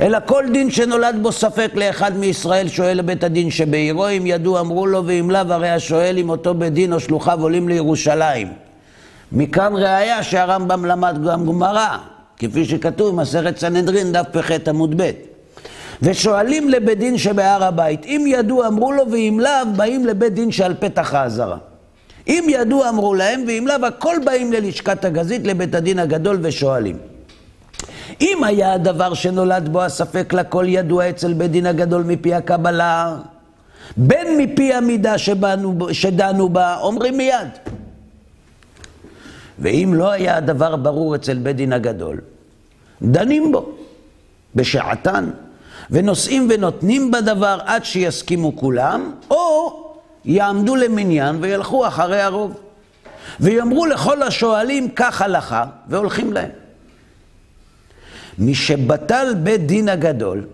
[0.00, 4.86] אלא כל דין שנולד בו ספק לאחד מישראל שואל לבית הדין שבעירו, אם ידעו אמרו
[4.86, 8.65] לו ואם לאו, הרי השואל אם אותו בית דין או שלוחיו עולים לירושלים.
[9.32, 11.96] מכאן ראיה שהרמב"ם למד גם גמרא,
[12.36, 15.10] כפי שכתוב במסכת סנהדרין, דף פח עמוד ב'.
[16.02, 20.74] ושואלים לבית דין שבהר הבית, אם ידעו אמרו לו ואם לאו, באים לבית דין שעל
[20.74, 21.56] פתח האזהרה.
[22.28, 26.96] אם ידעו אמרו להם, ואם לאו, הכל באים ללשכת הגזית, לבית הדין הגדול ושואלים.
[28.20, 33.16] אם היה הדבר שנולד בו הספק לכל ידוע אצל בית דין הגדול מפי הקבלה,
[33.96, 37.48] בין מפי המידה שבנו, שדנו בה, אומרים מיד.
[39.58, 42.20] ואם לא היה הדבר ברור אצל בית דין הגדול,
[43.02, 43.72] דנים בו
[44.54, 45.30] בשעתן,
[45.90, 49.82] ונושאים ונותנים בדבר עד שיסכימו כולם, או
[50.24, 52.60] יעמדו למניין וילכו אחרי הרוב.
[53.40, 56.50] ויאמרו לכל השואלים כך הלכה, והולכים להם.
[58.38, 60.46] משבטל בית דין הגדול,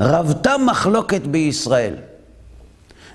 [0.00, 1.94] רבתה מחלוקת בישראל.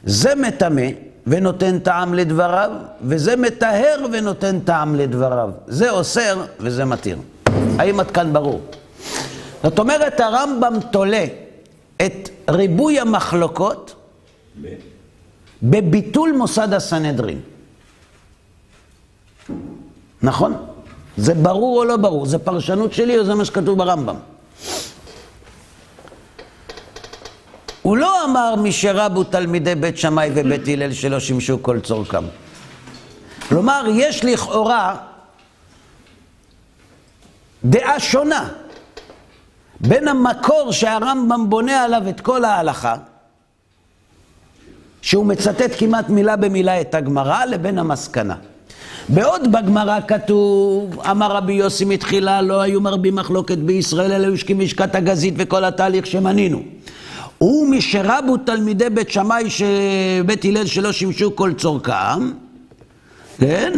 [0.04, 0.88] זה מטמא
[1.28, 5.50] ונותן טעם לדבריו, וזה מטהר ונותן טעם לדבריו.
[5.68, 7.18] זה אוסר וזה מתיר.
[7.80, 8.62] האם עד כאן ברור?
[9.64, 11.26] זאת אומרת, הרמב"ם תולה
[12.06, 13.96] את ריבוי המחלוקות
[15.64, 17.40] בביטול מוסד הסנהדרין.
[20.22, 20.54] נכון?
[21.18, 22.26] זה ברור או לא ברור?
[22.26, 24.16] זה פרשנות שלי או זה מה שכתוב ברמב"ם?
[27.88, 32.24] הוא לא אמר משרבו תלמידי בית שמאי ובית הלל שלא שימשו כל צורכם.
[33.50, 34.96] כלומר, יש לכאורה
[37.64, 38.50] דעה שונה
[39.80, 42.96] בין המקור שהרמב"ם בונה עליו את כל ההלכה,
[45.02, 48.36] שהוא מצטט כמעט מילה במילה את הגמרא, לבין המסקנה.
[49.10, 54.96] בעוד בגמרא כתוב, אמר רבי יוסי מתחילה, לא היו מרבים מחלוקת בישראל, אלא יושקים משקת
[54.96, 56.62] הגזית וכל התהליך שמנינו.
[57.42, 59.44] ומשרבו תלמידי בית שמאי,
[60.26, 62.32] בית הלל שלא שימשו כל צורכם,
[63.38, 63.74] כן?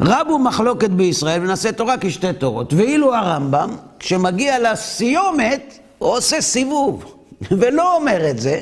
[0.00, 2.72] רבו מחלוקת בישראל ונעשה תורה כשתי תורות.
[2.72, 7.16] ואילו הרמב"ם, כשמגיע לסיומת, הוא עושה סיבוב,
[7.60, 8.60] ולא אומר את זה,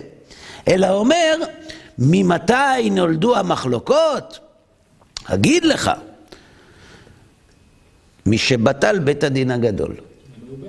[0.69, 1.35] אלא אומר,
[1.99, 4.39] ממתי נולדו המחלוקות?
[5.25, 5.91] אגיד לך,
[8.27, 9.95] משבטל בית הדין הגדול.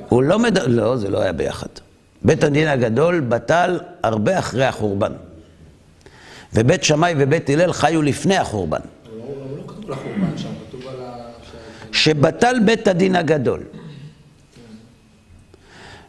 [0.10, 0.58] הוא לא מד...
[0.58, 1.68] לא, זה לא היה ביחד.
[2.26, 5.12] בית הדין הגדול בטל הרבה אחרי החורבן.
[6.54, 8.80] ובית שמאי ובית הלל חיו לפני החורבן.
[11.92, 13.64] שבטל בית הדין הגדול.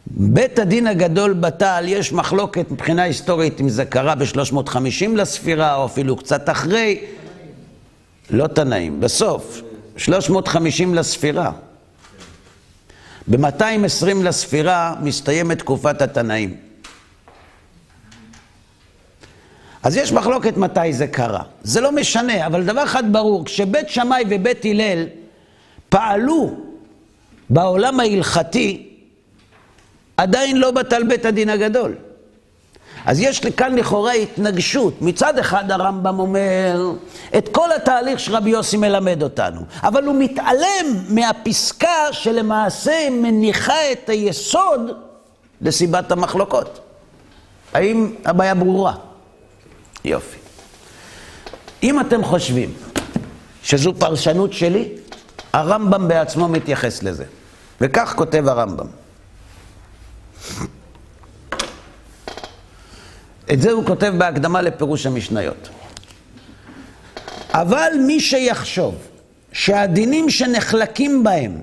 [0.07, 6.15] בית הדין הגדול בטל, יש מחלוקת מבחינה היסטורית אם זה קרה ב-350 לספירה או אפילו
[6.15, 7.03] קצת אחרי,
[8.29, 9.61] לא תנאים, בסוף,
[9.97, 11.51] 350 לספירה.
[13.27, 16.57] ב-220 לספירה מסתיימת תקופת התנאים.
[19.83, 21.43] אז יש מחלוקת מתי זה קרה.
[21.63, 25.05] זה לא משנה, אבל דבר אחד ברור, כשבית שמאי ובית הלל
[25.89, 26.55] פעלו
[27.49, 28.89] בעולם ההלכתי,
[30.17, 31.95] עדיין לא בטל בית הדין הגדול.
[33.07, 35.01] אז יש לי כאן לכאורה התנגשות.
[35.01, 36.91] מצד אחד הרמב"ם אומר
[37.37, 44.91] את כל התהליך שרבי יוסי מלמד אותנו, אבל הוא מתעלם מהפסקה שלמעשה מניחה את היסוד
[45.61, 46.79] לסיבת המחלוקות.
[47.73, 48.93] האם הבעיה ברורה?
[50.05, 50.37] יופי.
[51.83, 52.73] אם אתם חושבים
[53.63, 54.89] שזו פרשנות שלי,
[55.53, 57.25] הרמב"ם בעצמו מתייחס לזה.
[57.81, 58.87] וכך כותב הרמב"ם.
[63.53, 65.69] את זה הוא כותב בהקדמה לפירוש המשניות.
[67.53, 68.95] אבל מי שיחשוב
[69.51, 71.61] שהדינים שנחלקים בהם,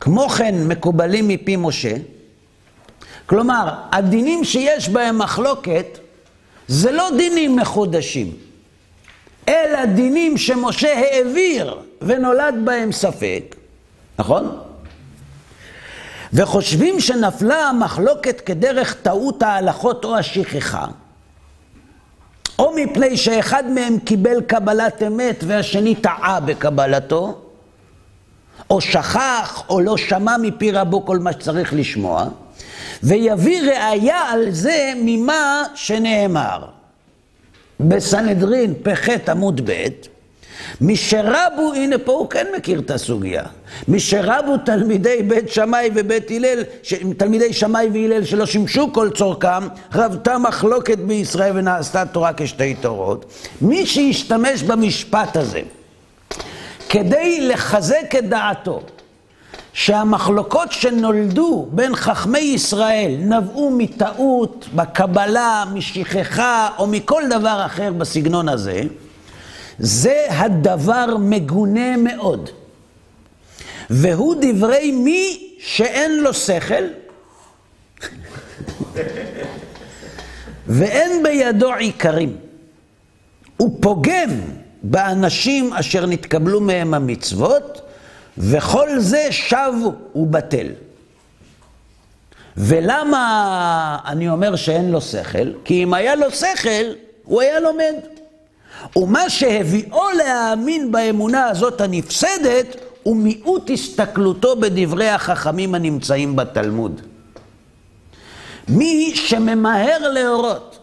[0.00, 1.94] כמו כן מקובלים מפי משה,
[3.26, 5.98] כלומר, הדינים שיש בהם מחלוקת,
[6.68, 8.32] זה לא דינים מחודשים,
[9.48, 13.56] אלא דינים שמשה העביר ונולד בהם ספק,
[14.18, 14.58] נכון?
[16.32, 20.86] וחושבים שנפלה המחלוקת כדרך טעות ההלכות או השכחה,
[22.58, 27.38] או מפני שאחד מהם קיבל קבלת אמת והשני טעה בקבלתו,
[28.70, 32.24] או שכח או לא שמע מפי רבו כל מה שצריך לשמוע,
[33.02, 36.66] ויביא ראיה על זה ממה שנאמר.
[37.80, 39.86] בסנהדרין פח עמוד ב'
[40.80, 43.42] משרבו, הנה פה הוא כן מכיר את הסוגיה,
[43.88, 46.62] משרבו תלמידי בית שמאי ובית הלל,
[47.16, 53.24] תלמידי שמאי והלל שלא שימשו כל צורכם, רבתה מחלוקת בישראל ונעשתה תורה כשתי תורות.
[53.60, 55.60] מי שישתמש במשפט הזה
[56.88, 58.82] כדי לחזק את דעתו,
[59.72, 68.82] שהמחלוקות שנולדו בין חכמי ישראל נבעו מטעות, בקבלה, משכחה או מכל דבר אחר בסגנון הזה,
[69.78, 72.50] זה הדבר מגונה מאוד.
[73.90, 76.84] והוא דברי מי שאין לו שכל
[80.66, 82.36] ואין בידו עיקרים.
[83.56, 84.30] הוא פוגם
[84.82, 87.80] באנשים אשר נתקבלו מהם המצוות,
[88.38, 89.72] וכל זה שב
[90.14, 90.66] ובטל.
[92.56, 95.52] ולמה אני אומר שאין לו שכל?
[95.64, 96.92] כי אם היה לו שכל,
[97.24, 97.94] הוא היה לומד.
[98.96, 107.00] ומה שהביאו להאמין באמונה הזאת הנפסדת, הוא מיעוט הסתכלותו בדברי החכמים הנמצאים בתלמוד.
[108.68, 110.78] מי שממהר להורות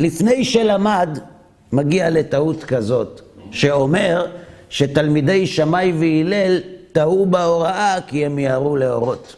[0.00, 1.18] לפני שלמד,
[1.72, 3.20] מגיע לטעות כזאת,
[3.50, 4.26] שאומר
[4.68, 6.60] שתלמידי שמאי והלל
[6.92, 9.36] טעו בהוראה כי הם מיהרו להורות.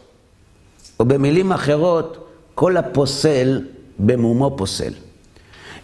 [0.99, 3.61] או במילים אחרות, כל הפוסל
[3.99, 4.93] במומו פוסל.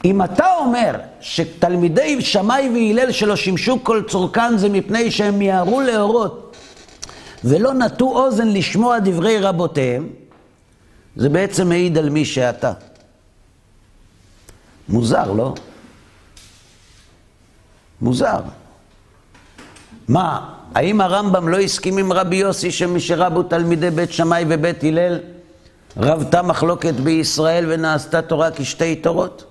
[0.06, 6.58] אם אתה אומר שתלמידי שמאי והלל שלא שימשו כל צורכן זה מפני שהם מיהרו להורות
[7.44, 10.10] ולא נטו אוזן לשמוע דברי רבותיהם,
[11.16, 12.74] זה בעצם מעיד על מי שאתה.
[14.90, 15.54] מוזר, לא?
[18.02, 18.40] מוזר.
[20.08, 25.20] מה, האם הרמב"ם לא הסכים עם רבי יוסי שמשרבו תלמידי בית שמאי ובית הלל
[25.98, 29.51] רבתה מחלוקת בישראל ונעשתה תורה כשתי תורות?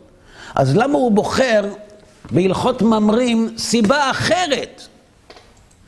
[0.55, 1.65] אז למה הוא בוחר
[2.31, 4.83] בהלכות ממרים סיבה אחרת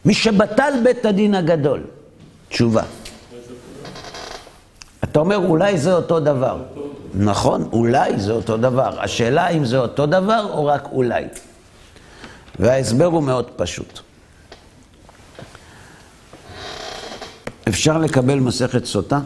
[0.05, 1.81] משבטל בית הדין הגדול?
[2.49, 2.83] תשובה.
[5.05, 6.63] אתה אומר, אולי זה אותו דבר.
[7.15, 9.01] נכון, אולי זה אותו דבר.
[9.01, 11.25] השאלה אם זה אותו דבר או רק אולי.
[12.59, 14.01] וההסבר הוא מאוד פשוט.
[17.69, 19.21] אפשר לקבל מסכת סוטה?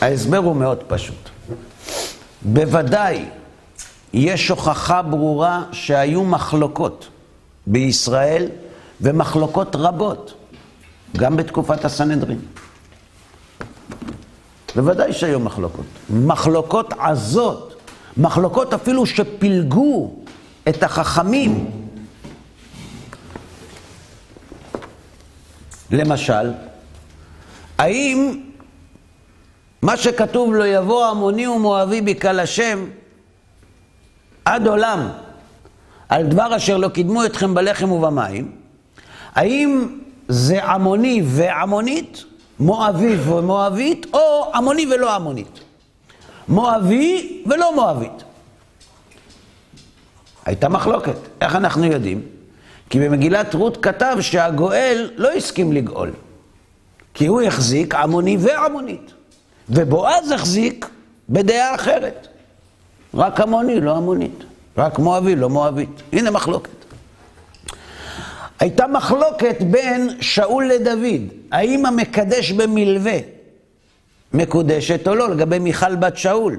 [0.00, 1.31] ההסבר הוא מאוד פשוט.
[2.44, 3.24] בוודאי
[4.12, 7.08] יש הוכחה ברורה שהיו מחלוקות
[7.66, 8.48] בישראל,
[9.00, 10.34] ומחלוקות רבות,
[11.16, 12.40] גם בתקופת הסנהדרין.
[14.76, 15.84] בוודאי שהיו מחלוקות.
[16.10, 17.74] מחלוקות עזות,
[18.16, 20.14] מחלוקות אפילו שפילגו
[20.68, 21.70] את החכמים.
[25.90, 26.52] למשל,
[27.78, 28.42] האם
[29.82, 32.86] מה שכתוב לו יבוא עמוני ומואבי בקהל השם
[34.44, 35.08] עד עולם
[36.08, 38.52] על דבר אשר לא קידמו אתכם בלחם ובמים,
[39.34, 42.24] האם זה עמוני ועמונית,
[42.60, 45.60] מואבי ומואבית, או עמוני ולא עמונית?
[46.48, 48.24] מואבי ולא מואבית.
[50.44, 51.16] הייתה מחלוקת.
[51.40, 52.22] איך אנחנו יודעים?
[52.90, 56.10] כי במגילת רות כתב שהגואל לא הסכים לגאול,
[57.14, 59.12] כי הוא החזיק עמוני ועמונית.
[59.68, 60.88] ובועז החזיק
[61.28, 62.28] בדעה אחרת.
[63.14, 64.44] רק עמוני, לא עמונית.
[64.76, 66.02] רק מואבי, לא מואבית.
[66.12, 66.70] הנה מחלוקת.
[68.60, 73.18] הייתה מחלוקת בין שאול לדוד, האם המקדש במלווה
[74.34, 76.58] מקודשת או לא, לגבי מיכל בת שאול.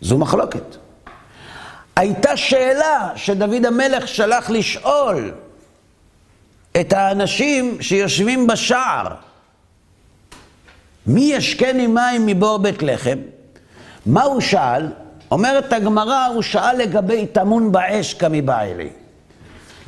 [0.00, 0.76] זו מחלוקת.
[1.96, 5.32] הייתה שאלה שדוד המלך שלח לשאול
[6.80, 9.14] את האנשים שיושבים בשער.
[11.06, 13.18] מי ישקני מים מבור בית לחם?
[14.06, 14.86] מה הוא שאל?
[15.30, 18.88] אומרת הגמרא, הוא שאל לגבי טמון באש כמבעלי.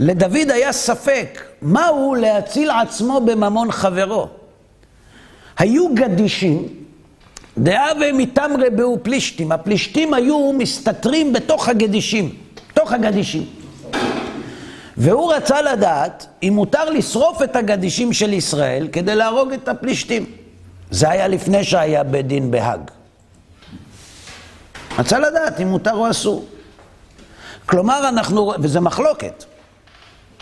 [0.01, 4.29] לדוד היה ספק, מהו להציל עצמו בממון חברו?
[5.59, 6.69] היו גדישים,
[7.59, 9.53] דאה ומתמרי באו פלישתים.
[9.53, 12.35] הפלישתים היו מסתתרים בתוך הגדישים,
[12.73, 13.45] בתוך הגדישים.
[14.97, 20.38] והוא רצה לדעת אם מותר לשרוף את הגדישים של ישראל כדי להרוג את הפלישתים.
[20.91, 22.81] זה היה לפני שהיה בית דין בהאג.
[24.99, 26.47] רצה לדעת אם מותר או אסור.
[27.67, 29.45] כלומר, אנחנו, וזה מחלוקת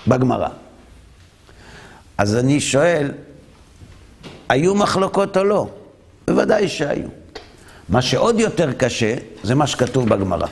[0.06, 0.48] בגמרא.
[2.18, 3.12] אז אני שואל,
[4.48, 5.66] היו מחלוקות או לא?
[6.26, 7.08] בוודאי שהיו.
[7.88, 10.46] מה שעוד יותר קשה, זה מה שכתוב בגמרא.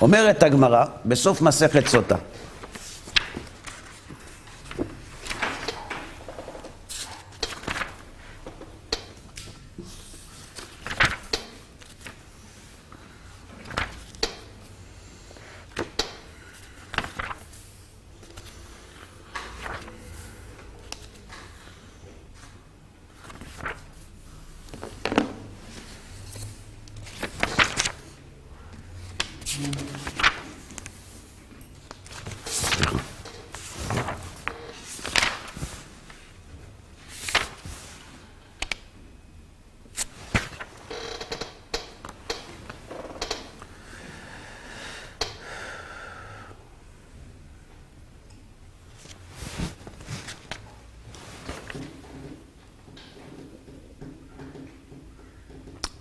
[0.00, 2.16] אומרת הגמרא, בסוף מסכת סוטה.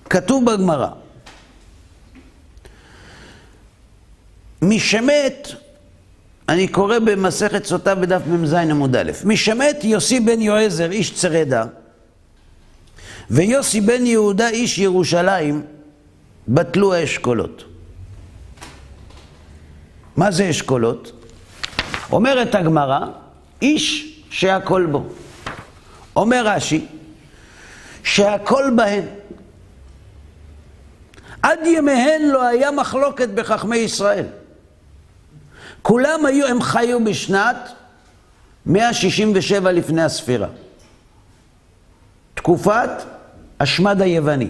[0.10, 0.88] כתוב בגמרא,
[4.62, 5.48] מי שמת,
[6.50, 11.66] אני קורא במסכת סוטה בדף מ"ז עמוד א', מי שמת יוסי בן יועזר איש צרדה
[13.30, 15.62] ויוסי בן יהודה איש ירושלים
[16.48, 17.64] בטלו האשכולות.
[20.16, 21.12] מה זה אשכולות?
[22.12, 23.00] אומרת הגמרא,
[23.62, 25.06] איש שהכל בו.
[26.16, 26.86] אומר רש"י,
[28.04, 29.19] שהכל בהן.
[31.42, 34.26] עד ימיהן לא היה מחלוקת בחכמי ישראל.
[35.82, 37.72] כולם היו, הם חיו בשנת
[38.66, 40.48] 167 לפני הספירה.
[42.34, 42.90] תקופת
[43.60, 44.48] השמד היווני.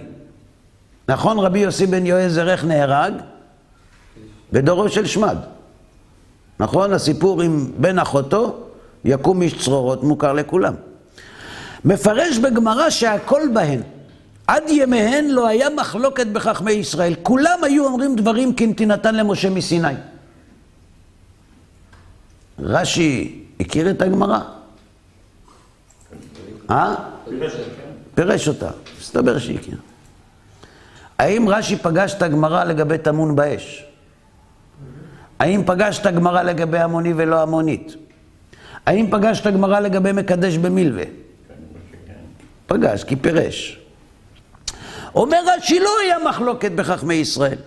[1.07, 3.13] נכון רבי יוסי בן יועזר איך נהרג?
[4.53, 5.37] בדורו של שמד.
[6.59, 6.93] נכון?
[6.93, 8.57] הסיפור עם בן אחותו,
[9.05, 10.73] יקום איש צרורות, מוכר לכולם.
[11.85, 13.81] מפרש בגמרא שהכל בהן.
[14.49, 17.15] עד ימיהן לא היה מחלוקת בחכמי ישראל.
[17.23, 19.93] כולם היו אומרים דברים כנתינתן למשה מסיני.
[22.59, 24.39] רש"י הכיר את הגמרא?
[26.69, 26.95] אה?
[28.15, 28.69] פירש אותה,
[28.99, 29.77] מסתבר שהכיר.
[31.19, 33.85] האם רש"י פגש את הגמרא לגבי טמון באש?
[35.39, 37.95] האם פגש את הגמרא לגבי המוני ולא המונית?
[38.85, 41.05] האם פגש את הגמרא לגבי מקדש במילווה?
[42.67, 43.78] פגש, כי פירש.
[45.15, 47.57] אומר רש"י, לא היה מחלוקת בחכמי ישראל.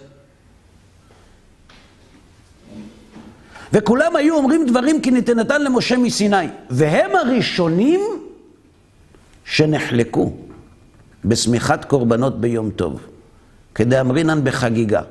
[3.72, 6.46] וכולם היו אומרים דברים כי ניתנתן למשה מסיני.
[6.70, 8.00] והם הראשונים
[9.44, 10.32] שנחלקו
[11.24, 13.00] בשמיכת קורבנות ביום טוב,
[13.74, 15.02] כדאמרינן בחגיגה.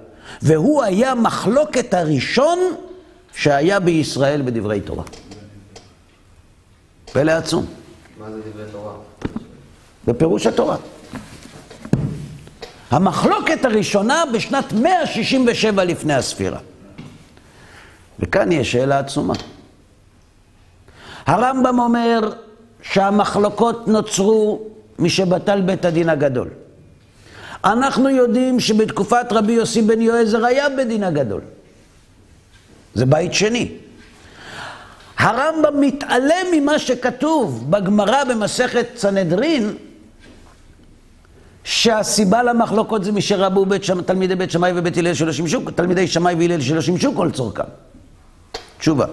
[0.41, 2.59] והוא היה מחלוקת הראשון
[3.36, 5.03] שהיה בישראל בדברי תורה.
[7.11, 7.65] פלא עצום.
[8.19, 8.93] מה זה דברי תורה?
[10.07, 10.77] בפירוש התורה.
[12.92, 16.60] המחלוקת הראשונה בשנת 167 לפני הספירה.
[18.20, 19.34] וכאן יש שאלה עצומה.
[21.26, 22.34] הרמב"ם אומר
[22.82, 24.62] שהמחלוקות נוצרו
[25.00, 26.50] משבטל בית הדין הגדול.
[27.64, 31.42] אנחנו יודעים שבתקופת רבי יוסי בן יועזר היה בית דין הגדול.
[32.94, 33.72] זה בית שני.
[35.18, 39.76] הרמב"ם מתעלם ממה שכתוב בגמרא במסכת סנהדרין,
[41.64, 44.01] שהסיבה למחלוקות זה משרבו בית שמ...
[44.01, 47.64] תלמידי בית שמאי ובית הלל שלא שימשו, תלמידי שמאי והלל שלא שימשו כל צורכם.
[48.78, 49.05] תשובה,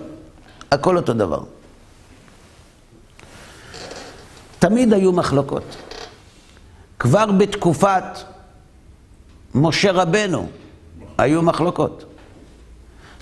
[0.72, 1.40] הכל אותו דבר.
[4.58, 5.76] תמיד היו מחלוקות.
[6.98, 8.04] כבר בתקופת
[9.54, 10.48] משה רבנו
[11.18, 12.04] היו מחלוקות.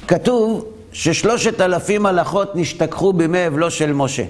[0.08, 4.24] כתוב ששלושת אלפים הלכות נשתכחו בימי אבלו של משה.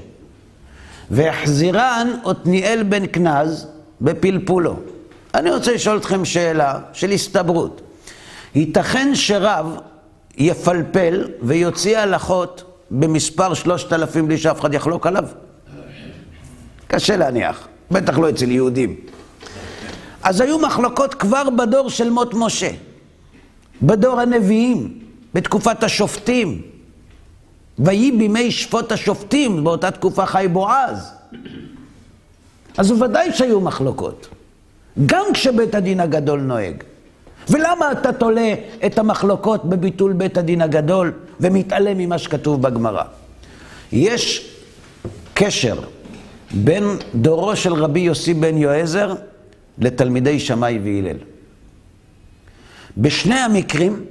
[1.10, 3.66] והחזירן עתניאל בן כנז
[4.00, 4.76] בפלפולו.
[5.34, 7.80] אני רוצה לשאול אתכם שאלה של הסתברות.
[8.54, 9.76] ייתכן שרב
[10.36, 15.24] יפלפל ויוציא הלכות במספר שלושת אלפים בלי שאף אחד יחלוק עליו?
[16.86, 18.96] קשה להניח, בטח לא אצל יהודים.
[20.22, 22.70] אז היו מחלוקות כבר בדור של מות משה,
[23.82, 24.98] בדור הנביאים,
[25.34, 26.62] בתקופת השופטים.
[27.78, 31.12] ויהי בימי שפוט השופטים, באותה תקופה חי בועז.
[32.76, 34.28] אז ודאי שהיו מחלוקות,
[35.06, 36.82] גם כשבית הדין הגדול נוהג.
[37.50, 38.54] ולמה אתה תולה
[38.86, 43.02] את המחלוקות בביטול בית הדין הגדול ומתעלם ממה שכתוב בגמרא?
[43.92, 44.50] יש
[45.34, 45.80] קשר
[46.54, 49.14] בין דורו של רבי יוסי בן יועזר
[49.78, 51.16] לתלמידי שמאי והלל.
[52.96, 54.04] בשני המקרים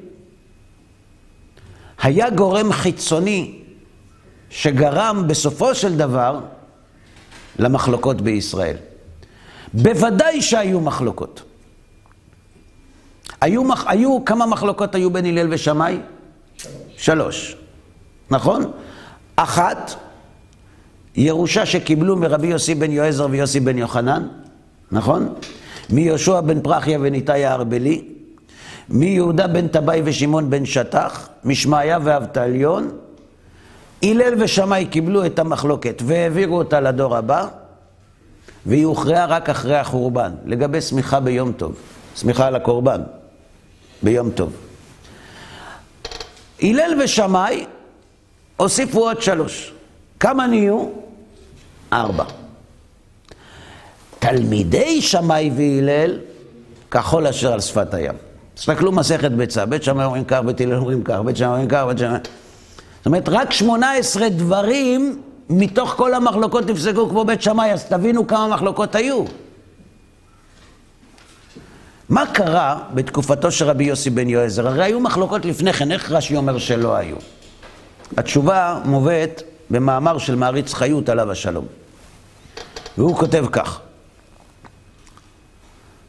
[2.02, 3.60] היה גורם חיצוני
[4.50, 6.40] שגרם בסופו של דבר
[7.60, 8.76] למחלוקות בישראל.
[9.74, 11.44] בוודאי שהיו מחלוקות.
[13.42, 16.00] היו, היו, כמה מחלוקות היו בין הלל ושמאי?
[16.98, 17.56] שלוש.
[18.30, 18.72] נכון?
[19.36, 19.96] אחת,
[21.16, 24.28] ירושה שקיבלו מרבי יוסי בן יועזר ויוסי בן יוחנן,
[24.92, 25.34] נכון?
[25.90, 28.08] מיהושע בן פרחיה וניתאי הארבלי,
[28.90, 32.92] מיהודה בן טבעי ושמעון בן שטח, משמעיה ואבטליון,
[34.04, 37.48] הלל ושמאי קיבלו את המחלוקת והעבירו אותה לדור הבא,
[38.66, 41.76] והיא הוכרעה רק אחרי החורבן, לגבי סמיכה ביום טוב,
[42.16, 43.02] סמיכה על הקורבן,
[44.04, 44.54] ביום טוב.
[46.62, 47.66] הלל ושמאי
[48.58, 49.74] הוסיפו עוד שלוש.
[50.20, 50.86] כמה נהיו?
[51.94, 52.24] ארבע.
[54.20, 56.20] תלמידי שמאי והלל,
[56.92, 58.14] כחול אשר על שפת הים.
[58.56, 61.84] תסתכלו מסכת ביצה, בית שמאי אומרים כך, בית הלל אומרים כך, בית שמאי אומרים כך,
[61.88, 62.18] בית שמאי...
[63.06, 68.48] זאת אומרת, רק 18 דברים מתוך כל המחלוקות נפסקו כמו בית שמאי, אז תבינו כמה
[68.48, 69.24] מחלוקות היו.
[72.10, 74.68] מה קרה בתקופתו של רבי יוסי בן יועזר?
[74.68, 77.16] הרי היו מחלוקות לפני כן, איך רש"י אומר שלא היו?
[78.18, 81.66] התשובה מובאת במאמר של מעריץ חיות עליו השלום.
[82.98, 83.80] והוא כותב כך: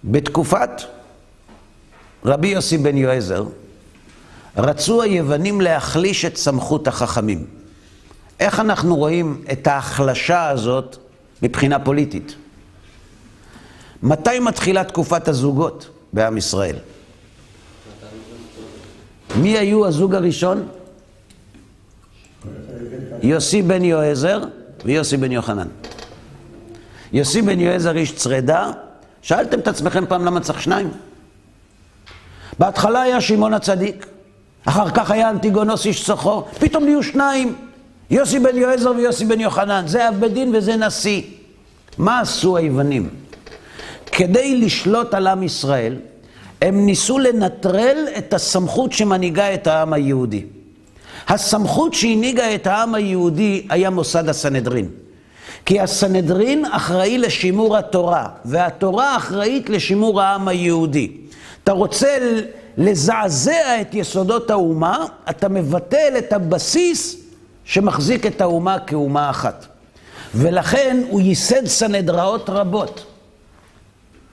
[0.05, 0.70] בתקופת
[2.24, 3.44] רבי יוסי בן יועזר,
[4.57, 7.47] רצו היוונים להחליש את סמכות החכמים.
[8.41, 10.97] איך אנחנו רואים את ההחלשה הזאת
[11.43, 12.35] מבחינה פוליטית?
[14.03, 16.77] מתי מתחילה תקופת הזוגות בעם ישראל?
[19.37, 20.69] מי היו הזוג הראשון?
[23.23, 24.41] יוסי בן יועזר
[24.85, 25.69] ויוסי בן יוחנן.
[27.13, 28.71] יוסי בן יועזר איש צרדה,
[29.23, 30.91] שאלתם את עצמכם פעם למה צריך שניים?
[32.59, 34.07] בהתחלה היה שמעון הצדיק,
[34.67, 37.55] אחר כך היה אנטיגונוס איש צוחו, פתאום נהיו שניים,
[38.11, 41.23] יוסי בן יועזר ויוסי בן יוחנן, זה אב בית דין וזה נשיא.
[41.99, 43.09] מה עשו היוונים?
[44.12, 45.97] כדי לשלוט על עם ישראל,
[46.62, 50.45] הם ניסו לנטרל את הסמכות שמנהיגה את העם היהודי.
[51.29, 54.89] הסמכות שהנהיגה את העם היהודי היה מוסד הסנהדרין.
[55.67, 61.11] כי הסנהדרין אחראי לשימור התורה, והתורה אחראית לשימור העם היהודי.
[61.64, 62.19] אתה רוצה
[62.79, 67.16] לזעזע את יסודות האומה, אתה מבטל את הבסיס
[67.64, 69.66] שמחזיק את האומה כאומה אחת.
[70.35, 73.07] ולכן הוא ייסד סנהדראות רבות,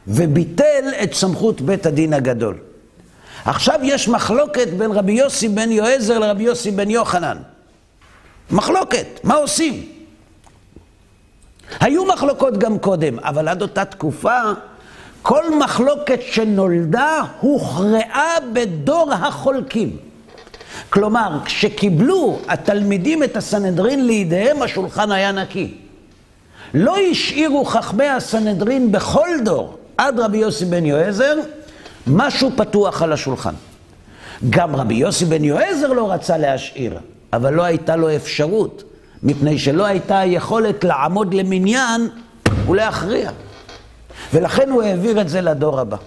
[0.08, 2.58] וביטל את סמכות בית הדין הגדול.
[3.46, 7.38] עכשיו יש מחלוקת בין רבי יוסי בן יועזר לרבי יוסי בן יוחנן.
[8.52, 9.86] מחלוקת, מה עושים?
[11.80, 14.40] היו מחלוקות גם קודם, אבל עד אותה תקופה
[15.24, 19.98] כל מחלוקת שנולדה הוכרעה בדור החולקים.
[20.90, 25.74] כלומר, כשקיבלו התלמידים את הסנהדרין לידיהם, השולחן היה נקי.
[26.74, 31.36] לא השאירו חכמי הסנהדרין בכל דור, עד רבי יוסי בן יועזר,
[32.08, 33.54] משהו פתוח על השולחן.
[34.50, 37.00] גם רבי יוסי בן יועזר לא רצה להשאיר,
[37.34, 38.84] אבל לא הייתה לו אפשרות,
[39.24, 42.10] מפני שלא הייתה יכולת לעמוד למניין
[42.68, 43.32] ולהכריע.
[44.34, 45.98] ולכן הוא העביר את זה לדור הבא.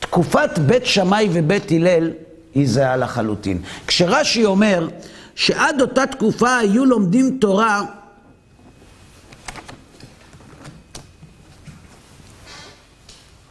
[0.00, 2.10] תקופת בית שמאי ובית הלל
[2.54, 3.62] היא זהה לחלוטין.
[3.86, 4.88] כשרש"י אומר
[5.34, 7.82] שעד אותה תקופה היו לומדים תורה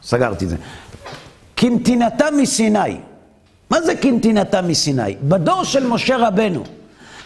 [0.03, 0.55] סגרתי את זה.
[1.55, 2.97] כנתינתה מסיני.
[3.69, 5.15] מה זה כנתינתה מסיני?
[5.23, 6.63] בדור של משה רבנו,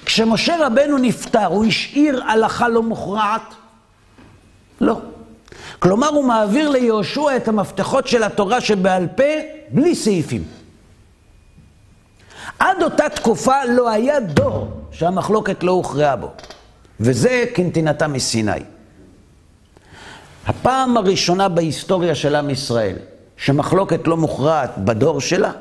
[0.06, 3.54] כשמשה רבנו נפטר, הוא השאיר הלכה לא מוכרעת?
[4.82, 5.02] לא.
[5.80, 9.24] כלומר, הוא מעביר ליהושע את המפתחות של התורה שבעל פה,
[9.70, 10.44] בלי סעיפים.
[12.60, 16.32] עד אותה תקופה לא היה דור שהמחלוקת לא הוכרעה בו.
[17.00, 18.52] וזה כנתינתה מסיני.
[20.48, 22.96] הפעם הראשונה בהיסטוריה של עם ישראל,
[23.38, 25.52] שמחלוקת לא מוכרעת בדור שלה,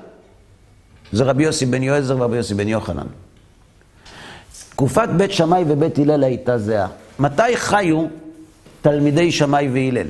[1.12, 3.06] זה רבי יוסי בן יועזר ורבי יוסי בן יוחנן.
[4.70, 6.88] תקופת בית שמאי ובית הלל הייתה זהה.
[7.18, 8.06] מתי חיו
[8.84, 10.06] תלמידי שמאי והלל?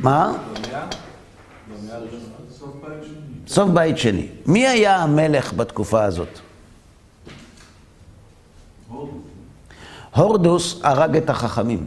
[0.00, 0.32] מה?
[3.46, 4.26] סוף בית שני.
[4.46, 6.38] מי היה המלך בתקופה הזאת?
[10.14, 11.86] הורדוס הרג את החכמים.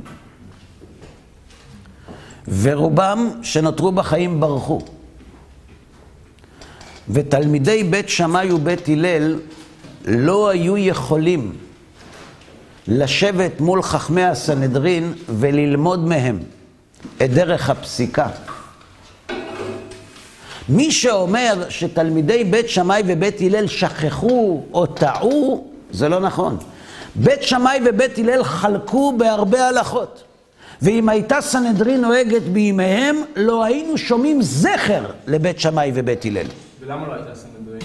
[2.62, 4.82] ורובם שנותרו בחיים ברחו.
[7.10, 9.40] ותלמידי בית שמאי ובית הלל
[10.06, 11.67] לא היו יכולים
[12.88, 16.40] לשבת מול חכמי הסנהדרין וללמוד מהם
[17.24, 18.28] את דרך הפסיקה.
[20.70, 26.58] מי שאומר שתלמידי בית שמאי ובית הלל שכחו או טעו, זה לא נכון.
[27.16, 30.24] בית שמאי ובית הלל חלקו בהרבה הלכות.
[30.82, 36.46] ואם הייתה סנהדרין נוהגת בימיהם, לא היינו שומעים זכר לבית שמאי ובית הלל.
[36.82, 37.82] ולמה לא הייתה סנהדרין?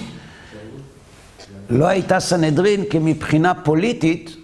[1.70, 4.36] לא הייתה סנהדרין כי מבחינה פוליטית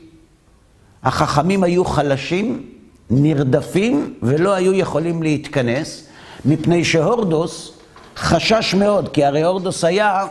[1.05, 2.62] החכמים היו חלשים,
[3.11, 6.07] נרדפים ולא היו יכולים להתכנס,
[6.44, 7.72] מפני שהורדוס
[8.16, 10.26] חשש מאוד, כי הרי הורדוס היה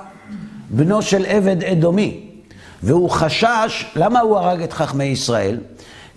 [0.70, 2.20] בנו של עבד אדומי,
[2.84, 5.58] והוא חשש, למה הוא הרג את חכמי ישראל?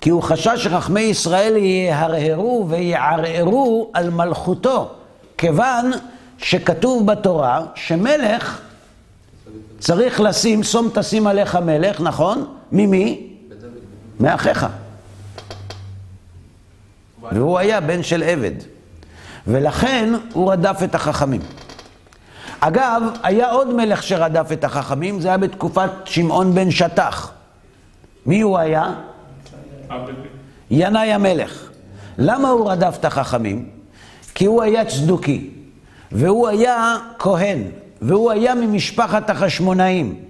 [0.00, 4.90] כי הוא חשש שחכמי ישראל יהרהרו ויערערו על מלכותו,
[5.38, 5.90] כיוון
[6.38, 8.60] שכתוב בתורה שמלך
[9.78, 12.44] צריך לשים, שום תשים עליך מלך, נכון?
[12.72, 13.29] ממי?
[14.20, 14.66] מאחיך.
[17.32, 18.52] והוא היה בן של עבד.
[19.46, 21.40] ולכן הוא רדף את החכמים.
[22.60, 27.32] אגב, היה עוד מלך שרדף את החכמים, זה היה בתקופת שמעון בן שטח.
[28.26, 28.94] מי הוא היה?
[30.70, 31.70] ינאי המלך.
[32.18, 33.68] למה הוא רדף את החכמים?
[34.34, 35.50] כי הוא היה צדוקי,
[36.12, 37.62] והוא היה כהן,
[38.02, 40.29] והוא היה ממשפחת החשמונאים.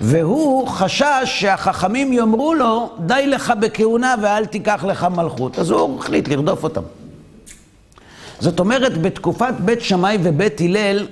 [0.00, 5.58] והוא חשש שהחכמים יאמרו לו, די לך בכהונה ואל תיקח לך מלכות.
[5.58, 6.82] אז הוא החליט לרדוף אותם.
[8.40, 11.06] זאת אומרת, בתקופת בית שמאי ובית הלל,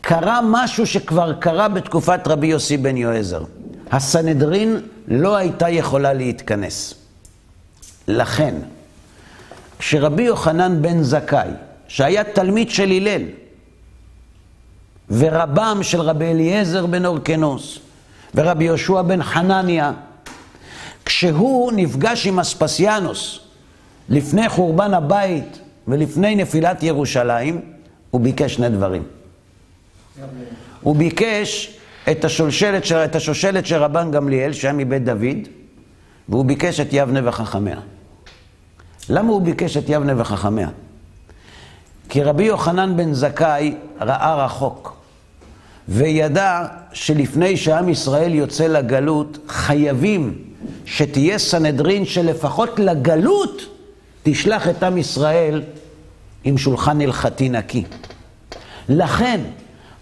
[0.00, 3.42] קרה משהו שכבר קרה בתקופת רבי יוסי בן יועזר.
[3.90, 6.94] הסנהדרין לא הייתה יכולה להתכנס.
[8.08, 8.54] לכן,
[9.78, 11.48] כשרבי יוחנן בן זכאי,
[11.88, 13.22] שהיה תלמיד של הלל,
[15.10, 17.78] ורבם של רבי אליעזר בן אורקנוס,
[18.36, 19.92] ורבי יהושע בן חנניה,
[21.04, 23.40] כשהוא נפגש עם אספסיאנוס
[24.08, 25.58] לפני חורבן הבית
[25.88, 27.60] ולפני נפילת ירושלים,
[28.10, 29.02] הוא ביקש שני דברים.
[30.80, 31.78] הוא ביקש
[32.10, 35.48] את השושלת של, את השושלת של רבן גמליאל, שהיה מבית דוד,
[36.28, 37.76] והוא ביקש את יבנה וחכמיה.
[39.08, 40.68] למה הוא ביקש את יבנה וחכמיה?
[42.08, 44.95] כי רבי יוחנן בן זכאי ראה רחוק,
[45.88, 50.38] וידע שלפני שעם ישראל יוצא לגלות, חייבים
[50.84, 53.62] שתהיה סנהדרין שלפחות לגלות
[54.22, 55.62] תשלח את עם ישראל
[56.44, 57.84] עם שולחן הלכתי נקי.
[58.88, 59.40] לכן,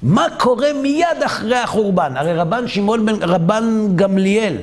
[0.02, 2.12] מה קורה מיד אחרי החורבן?
[2.16, 4.56] הרי רבן שמעון בן, רבן גמליאל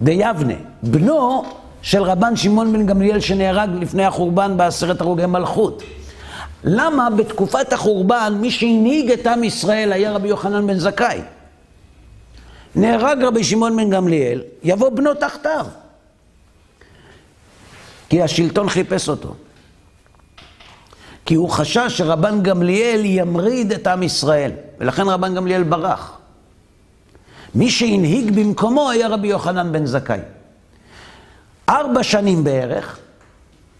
[0.00, 1.44] ביבנה, בנו
[1.82, 5.82] של רבן שמעון בן גמליאל שנהרג לפני החורבן בעשרת הרוגי מלכות.
[6.70, 11.20] למה בתקופת החורבן מי שהנהיג את עם ישראל היה רבי יוחנן בן זכאי?
[12.74, 15.66] נהרג רבי שמעון בן גמליאל, יבוא בנו תחתיו.
[18.08, 19.34] כי השלטון חיפש אותו.
[21.26, 26.18] כי הוא חשש שרבן גמליאל ימריד את עם ישראל, ולכן רבן גמליאל ברח.
[27.54, 30.20] מי שהנהיג במקומו היה רבי יוחנן בן זכאי.
[31.68, 32.98] ארבע שנים בערך,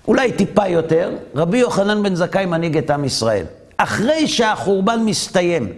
[0.08, 3.44] אולי טיפה יותר, רבי יוחנן בן זכאי מנהיג את עם ישראל.
[3.76, 5.72] אחרי שהחורבן מסתיים,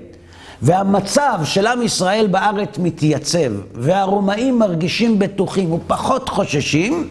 [0.62, 7.08] והמצב של עם ישראל בארץ מתייצב, והרומאים מרגישים בטוחים ופחות חוששים,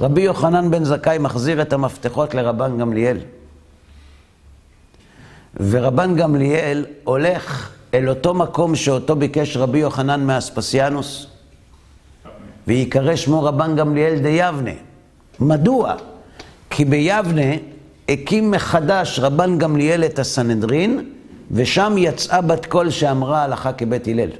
[0.00, 3.18] רבי יוחנן בן זכאי מחזיר את המפתחות לרבן גמליאל.
[5.60, 11.26] ורבן גמליאל הולך אל אותו מקום שאותו ביקש רבי יוחנן מאספסיאנוס,
[12.66, 14.95] ויקרא שמו רבן גמליאל דיבנה.
[15.40, 15.94] מדוע?
[16.70, 17.52] כי ביבנה
[18.08, 21.10] הקים מחדש רבן גמליאל את הסנהדרין,
[21.50, 24.30] ושם יצאה בת קול שאמרה הלכה כבית הלל.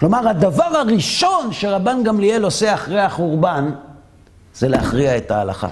[0.00, 3.70] כלומר, הדבר הראשון שרבן גמליאל עושה אחרי החורבן,
[4.54, 5.68] זה להכריע את ההלכה.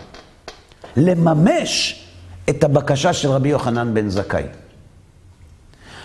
[0.96, 2.04] לממש
[2.50, 4.42] את הבקשה של רבי יוחנן בן זכאי.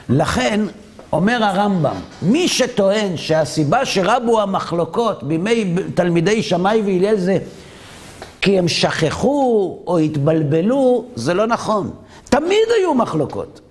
[0.10, 0.62] לכן,
[1.14, 7.38] אומר הרמב"ם, מי שטוען שהסיבה שרבו המחלוקות בימי תלמידי שמאי והלל זה
[8.42, 11.92] כי הם שכחו או התבלבלו, זה לא נכון.
[12.24, 13.62] תמיד היו מחלוקות.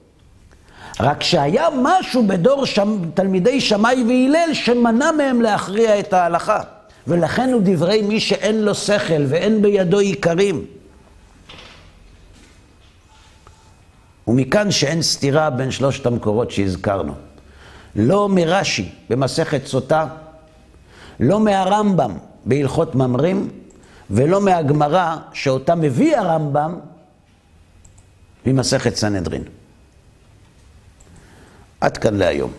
[1.01, 6.61] רק שהיה משהו בדור שם, תלמידי שמאי והלל שמנע מהם להכריע את ההלכה.
[7.07, 10.64] ולכן הוא דברי מי שאין לו שכל ואין בידו עיקרים.
[14.29, 17.12] ומכאן שאין סתירה בין שלושת המקורות שהזכרנו.
[17.97, 20.07] לא מרש"י במסכת סוטה,
[21.21, 22.12] לא מהרמב"ם
[22.45, 23.49] בהלכות ממרים,
[24.11, 26.79] ולא מהגמרא שאותה מביא הרמב"ם
[28.47, 29.43] ממסכת סנהדרין.
[31.81, 32.53] עד כאן להיום.